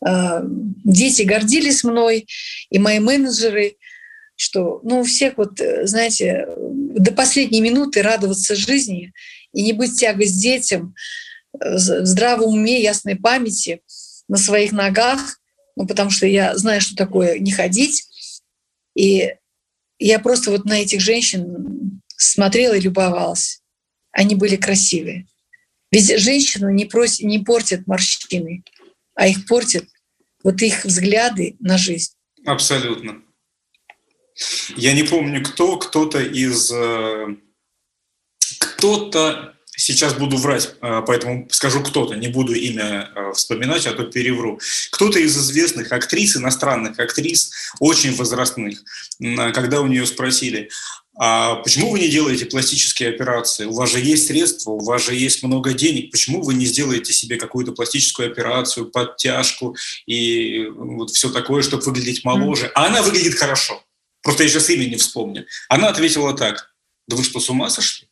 [0.06, 0.40] э,
[0.84, 2.28] дети гордились мной,
[2.70, 3.74] и мои менеджеры,
[4.36, 9.12] что, ну, у всех вот, знаете, до последней минуты радоваться жизни
[9.52, 10.94] и не быть тягость детям,
[11.52, 13.80] в здравом уме, ясной памяти,
[14.28, 15.40] на своих ногах,
[15.76, 18.04] ну, потому что я знаю, что такое не ходить.
[18.94, 19.34] И
[19.98, 23.60] я просто вот на этих женщин смотрела и любовалась.
[24.12, 25.26] Они были красивые.
[25.90, 28.64] Ведь женщину не, просят, не портят морщины,
[29.14, 29.86] а их портят
[30.42, 32.12] вот их взгляды на жизнь.
[32.44, 33.22] Абсолютно.
[34.76, 36.70] Я не помню, кто, кто-то из...
[36.70, 37.26] Э,
[38.58, 44.04] кто-то Сейчас буду врать, а, поэтому скажу кто-то, не буду имя а, вспоминать, а то
[44.04, 44.60] перевру.
[44.90, 47.50] Кто-то из известных актрис, иностранных актрис,
[47.80, 48.82] очень возрастных,
[49.52, 50.70] когда у нее спросили,
[51.16, 53.66] а почему вы не делаете пластические операции?
[53.66, 56.10] У вас же есть средства, у вас же есть много денег.
[56.10, 62.24] Почему вы не сделаете себе какую-то пластическую операцию, подтяжку и вот все такое, чтобы выглядеть
[62.24, 62.70] моложе?
[62.74, 63.84] А она выглядит хорошо.
[64.22, 65.46] Просто я сейчас имя не вспомню.
[65.68, 66.74] Она ответила так.
[67.06, 68.08] Да вы что, с ума сошли?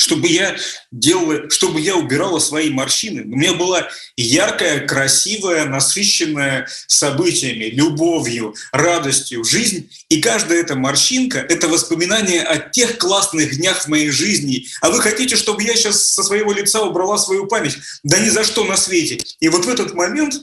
[0.00, 0.56] Чтобы я
[0.90, 3.22] делала, чтобы я убирала свои морщины.
[3.22, 3.86] У меня была
[4.16, 9.90] яркая, красивая, насыщенная событиями, любовью, радостью жизнь.
[10.08, 14.66] И каждая эта морщинка– это воспоминание о тех классных днях в моей жизни.
[14.80, 17.76] А вы хотите, чтобы я сейчас со своего лица убрала свою память?
[18.02, 19.18] Да ни за что на свете.
[19.40, 20.34] И вот в этот момент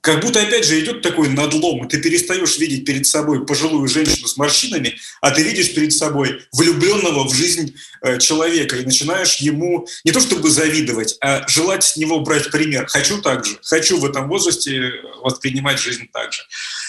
[0.00, 4.28] как будто, опять же, идет такой надлом, и ты перестаешь видеть перед собой пожилую женщину
[4.28, 9.86] с морщинами, а ты видишь перед собой влюбленного в жизнь э, человека и начинаешь ему
[10.04, 12.86] не то чтобы завидовать, а желать с него брать пример.
[12.86, 14.92] Хочу так же, хочу в этом возрасте
[15.22, 16.42] воспринимать жизнь так же.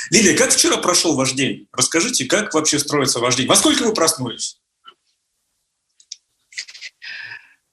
[0.09, 1.67] Лилия, как вчера прошел ваш день?
[1.73, 3.47] Расскажите, как вообще строится ваш день?
[3.47, 4.57] Во сколько вы проснулись?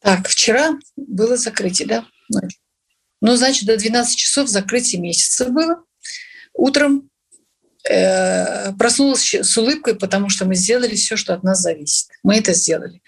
[0.00, 2.04] Так, вчера было закрытие, да?
[3.20, 5.82] Ну, значит, до 12 часов закрытие месяца было.
[6.52, 7.10] Утром
[7.88, 12.08] э, проснулась с улыбкой, потому что мы сделали все, что от нас зависит.
[12.22, 13.02] Мы это сделали.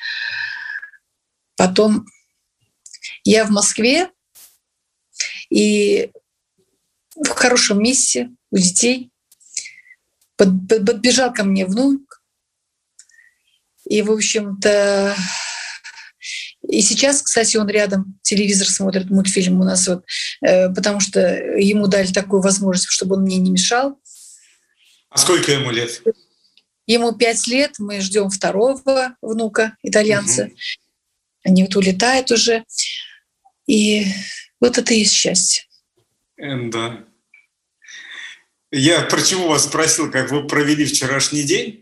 [1.56, 2.06] Потом
[3.24, 4.10] я в Москве
[5.50, 6.10] и
[7.14, 9.10] в хорошем месте у детей.
[10.36, 12.22] Под, под, подбежал ко мне внук.
[13.84, 15.16] И, в общем-то,
[16.70, 20.04] и сейчас, кстати, он рядом, телевизор смотрит, мультфильм у нас вот,
[20.40, 24.00] э, потому что ему дали такую возможность, чтобы он мне не мешал.
[25.08, 26.02] А сколько ему лет?
[26.86, 30.44] Ему пять лет, мы ждем второго внука, итальянца.
[30.44, 30.52] Угу.
[31.44, 32.64] Они вот улетают уже.
[33.66, 34.06] И
[34.60, 35.64] вот это и есть счастье.
[36.36, 37.04] Да.
[38.72, 41.79] Я почему вас спросил, как вы провели вчерашний день?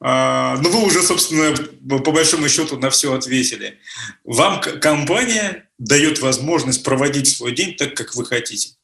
[0.00, 1.54] А, ну, вы уже, собственно,
[1.98, 3.78] по большому счету на все ответили.
[4.24, 8.74] Вам компания дает возможность проводить свой день так, как вы хотите.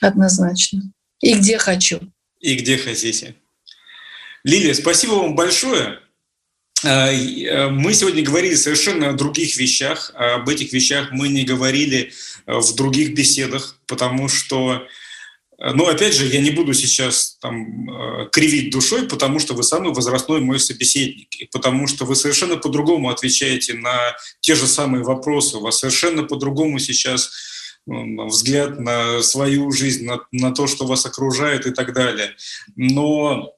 [0.00, 0.82] Однозначно.
[1.20, 2.00] И где хочу.
[2.40, 3.36] И где хотите.
[4.44, 6.00] Лилия, спасибо вам большое.
[6.84, 10.12] А, э, мы сегодня говорили совершенно о других вещах.
[10.14, 12.12] Об этих вещах мы не говорили
[12.46, 14.86] в других беседах, потому что
[15.58, 19.92] но опять же, я не буду сейчас там э, кривить душой, потому что вы самый
[19.92, 25.58] возрастной мой собеседник, и потому что вы совершенно по-другому отвечаете на те же самые вопросы,
[25.58, 27.30] у вас совершенно по-другому сейчас
[27.86, 32.36] взгляд на свою жизнь, на, на то, что вас окружает и так далее.
[32.76, 33.54] Но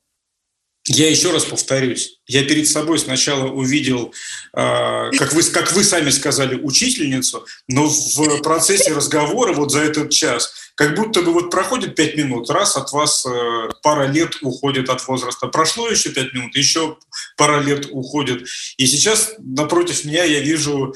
[0.86, 4.12] я еще раз повторюсь, я перед собой сначала увидел,
[4.52, 10.63] как вы, как вы сами сказали, учительницу, но в процессе разговора вот за этот час,
[10.74, 15.06] как будто бы вот проходит пять минут, раз от вас э, пара лет уходит от
[15.06, 16.98] возраста, прошло еще пять минут, еще
[17.36, 18.48] пара лет уходит.
[18.76, 20.94] И сейчас напротив меня я вижу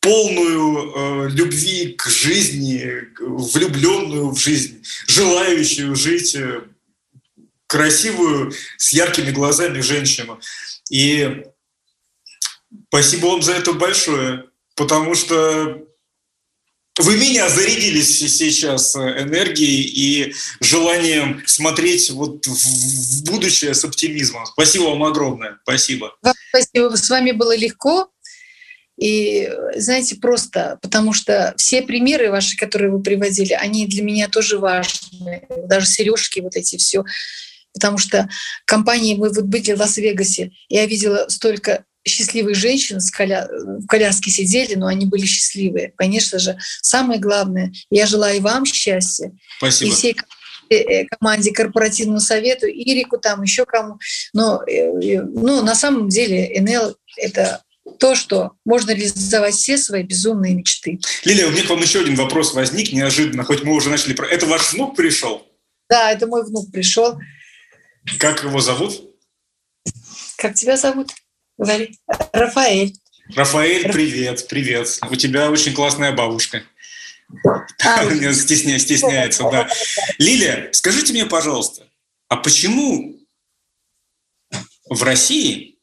[0.00, 6.62] полную э, любви к жизни, влюбленную в жизнь, желающую жить э,
[7.66, 10.40] красивую, с яркими глазами женщину.
[10.90, 11.44] И
[12.88, 14.44] спасибо вам за это большое,
[14.76, 15.82] потому что
[16.98, 24.46] вы меня зарядились сейчас энергией и желанием смотреть вот в будущее с оптимизмом.
[24.46, 25.58] Спасибо вам огромное.
[25.62, 26.16] Спасибо.
[26.48, 26.96] спасибо.
[26.96, 28.10] С вами было легко.
[28.98, 34.58] И, знаете, просто потому что все примеры ваши, которые вы приводили, они для меня тоже
[34.58, 35.46] важны.
[35.66, 37.04] Даже сережки, вот эти все
[37.76, 38.26] потому что
[38.64, 43.48] компании мы вот были в Лас-Вегасе, я видела столько счастливых женщин с коля...
[43.50, 45.92] в коляске сидели, но они были счастливые.
[45.96, 49.32] Конечно же, самое главное, я желаю вам счастья.
[49.58, 49.90] Спасибо.
[49.90, 50.16] И всей
[50.70, 53.98] э, э, команде корпоративному совету, Ирику, там еще кому.
[54.32, 57.62] Но э, ну, на самом деле НЛ— это
[57.98, 61.00] то, что можно реализовать все свои безумные мечты.
[61.24, 64.26] Лилия, у меня к вам еще один вопрос возник неожиданно, хоть мы уже начали про...
[64.26, 65.46] Это ваш внук пришел?
[65.88, 67.18] Да, это мой внук пришел.
[68.18, 69.02] Как его зовут?
[70.36, 71.12] Как тебя зовут?
[71.58, 71.98] Говори.
[72.32, 72.94] Рафаэль.
[73.34, 74.98] Рафаэль, привет, привет.
[75.10, 76.62] У тебя очень классная бабушка.
[77.82, 79.68] А, Стесня, стесняется, да.
[80.18, 81.88] Лилия, скажите мне, пожалуйста,
[82.28, 83.18] а почему
[84.88, 85.76] в России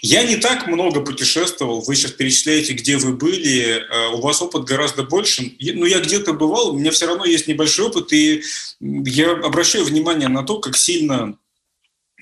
[0.00, 4.64] я не так много путешествовал, вы сейчас перечисляете, где вы были, э, у вас опыт
[4.64, 5.52] гораздо больше.
[5.60, 8.42] Ну, я где-то бывал, у меня все равно есть небольшой опыт, и
[8.80, 11.36] я обращаю внимание на то, как сильно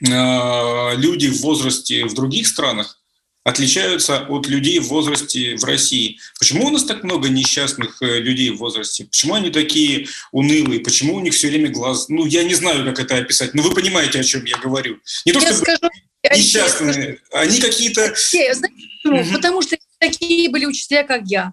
[0.02, 3.02] люди в возрасте в других странах
[3.44, 6.18] отличаются от людей в возрасте в России.
[6.38, 9.04] Почему у нас так много несчастных э, людей в возрасте?
[9.04, 10.80] Почему они такие унылые?
[10.80, 12.08] Почему у них все время глаз?
[12.08, 14.98] Ну, я не знаю, как это описать, но вы понимаете, о чем я говорю.
[15.26, 15.90] Не то, я скажу,
[16.30, 18.14] несчастные, они какие-то...
[18.32, 19.32] Я, знаете, угу.
[19.32, 21.52] Потому что такие были учителя, как я.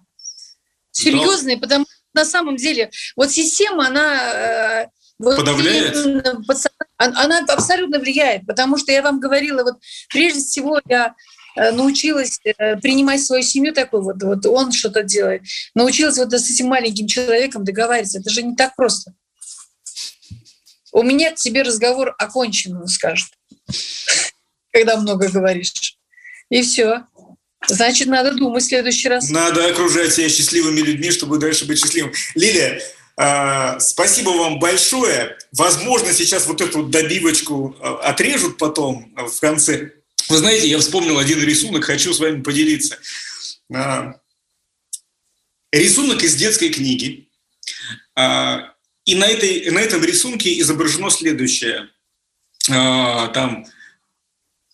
[0.92, 1.62] Серьезные, да.
[1.62, 4.86] потому что на самом деле вот система, она э,
[5.20, 5.94] Вот Подавляет?
[6.96, 9.74] Она абсолютно влияет, потому что я вам говорила, вот
[10.08, 11.14] прежде всего я
[11.56, 15.42] э, научилась э, принимать свою семью такой вот, вот он что-то делает.
[15.74, 18.18] Научилась вот с этим маленьким человеком договариваться.
[18.18, 19.12] Это же не так просто.
[20.92, 23.28] У меня к тебе разговор окончен, он скажет,
[24.72, 25.98] когда много говоришь.
[26.48, 27.04] И все.
[27.68, 29.28] Значит, надо думать в следующий раз.
[29.28, 32.12] Надо окружать себя счастливыми людьми, чтобы дальше быть счастливым.
[32.34, 32.80] Лилия,
[33.80, 35.36] спасибо вам большое.
[35.52, 39.92] Возможно, сейчас вот эту добивочку а, отрежут потом а, в конце.
[40.28, 42.98] Вы знаете, я вспомнил один рисунок, хочу с вами поделиться.
[45.72, 47.28] Рисунок из детской книги.
[48.16, 51.88] И на, этой, на этом рисунке изображено следующее.
[52.66, 53.66] Там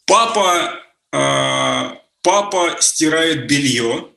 [0.05, 0.82] папа
[2.26, 4.09] Папа стирает белье,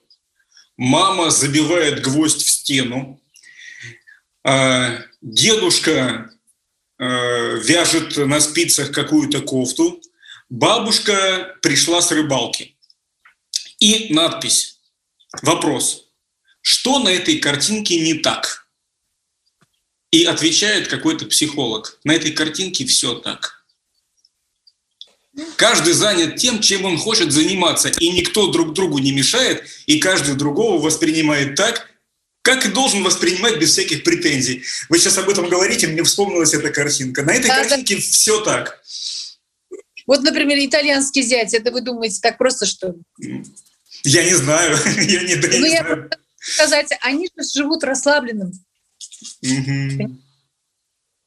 [0.77, 3.18] мама забивает гвоздь в стену, а,
[5.22, 6.32] дедушка
[6.98, 10.02] а, вяжет на спицах какую-то кофту,
[10.50, 12.76] бабушка пришла с рыбалки.
[13.80, 14.80] И надпись.
[15.42, 16.10] Вопрос.
[16.62, 18.68] Что на этой картинке не так?
[20.12, 22.00] И отвечает какой-то психолог.
[22.04, 23.64] На этой картинке все так.
[25.56, 30.36] Каждый занят тем, чем он хочет заниматься, и никто друг другу не мешает, и каждый
[30.36, 31.89] другого воспринимает так,
[32.42, 34.64] как и должен воспринимать без всяких претензий.
[34.90, 37.24] Вы сейчас об этом говорите, мне вспомнилась эта картинка.
[37.24, 38.02] На этой да, картинке да.
[38.02, 38.82] все так.
[40.08, 42.96] Вот, например, итальянский зять, это вы думаете так просто, что
[44.04, 46.10] Я не знаю, я не, ну, не я знаю.
[46.40, 48.52] сказать, они же живут расслабленным.
[49.44, 50.18] Угу.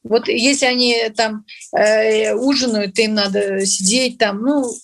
[0.04, 1.44] Вот если они там
[1.76, 4.74] э, ужинают, им надо сидеть там, ну,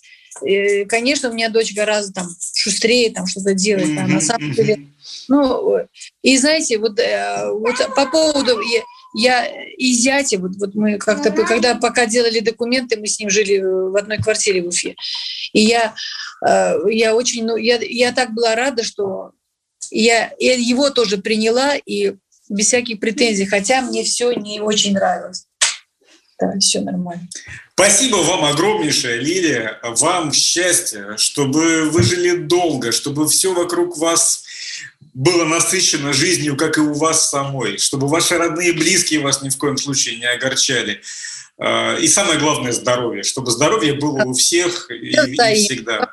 [0.89, 4.05] конечно, у меня дочь гораздо там шустрее там что-то делает, mm-hmm.
[4.05, 4.89] а на самом деле,
[5.28, 5.78] ну,
[6.22, 8.82] и знаете, вот, э, вот по поводу я,
[9.14, 13.59] я и зятя, вот, вот мы как-то, когда пока делали документы, мы с ним жили
[13.59, 14.95] в одной квартире в Уфе,
[15.53, 15.95] и я,
[16.47, 19.32] э, я очень, ну, я, я так была рада, что
[19.91, 22.14] я, я его тоже приняла и
[22.49, 25.47] без всяких претензий, хотя мне все не очень нравилось.
[26.41, 27.28] Да, все нормально.
[27.79, 29.79] Спасибо вам огромнейшее, Лилия.
[29.85, 34.43] Вам счастья, чтобы вы жили долго, чтобы все вокруг вас
[35.14, 39.49] было насыщено жизнью, как и у вас самой, чтобы ваши родные и близкие вас ни
[39.49, 41.03] в коем случае не огорчали.
[41.57, 46.12] А, и самое главное– здоровье, чтобы здоровье было у всех и, и всегда.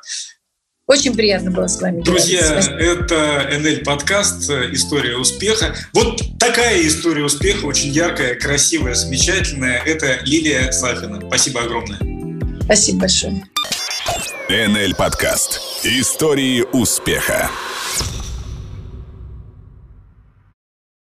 [0.86, 2.00] Очень приятно было с вами.
[2.02, 5.74] Друзья, это НЛ подкаст «История успеха».
[5.92, 9.82] Вот такая история успеха, очень яркая, красивая, замечательная.
[9.84, 11.20] Это Лилия Сафина.
[11.26, 11.98] Спасибо огромное.
[12.62, 13.44] Спасибо большое.
[14.48, 17.50] НЛ подкаст «Истории успеха».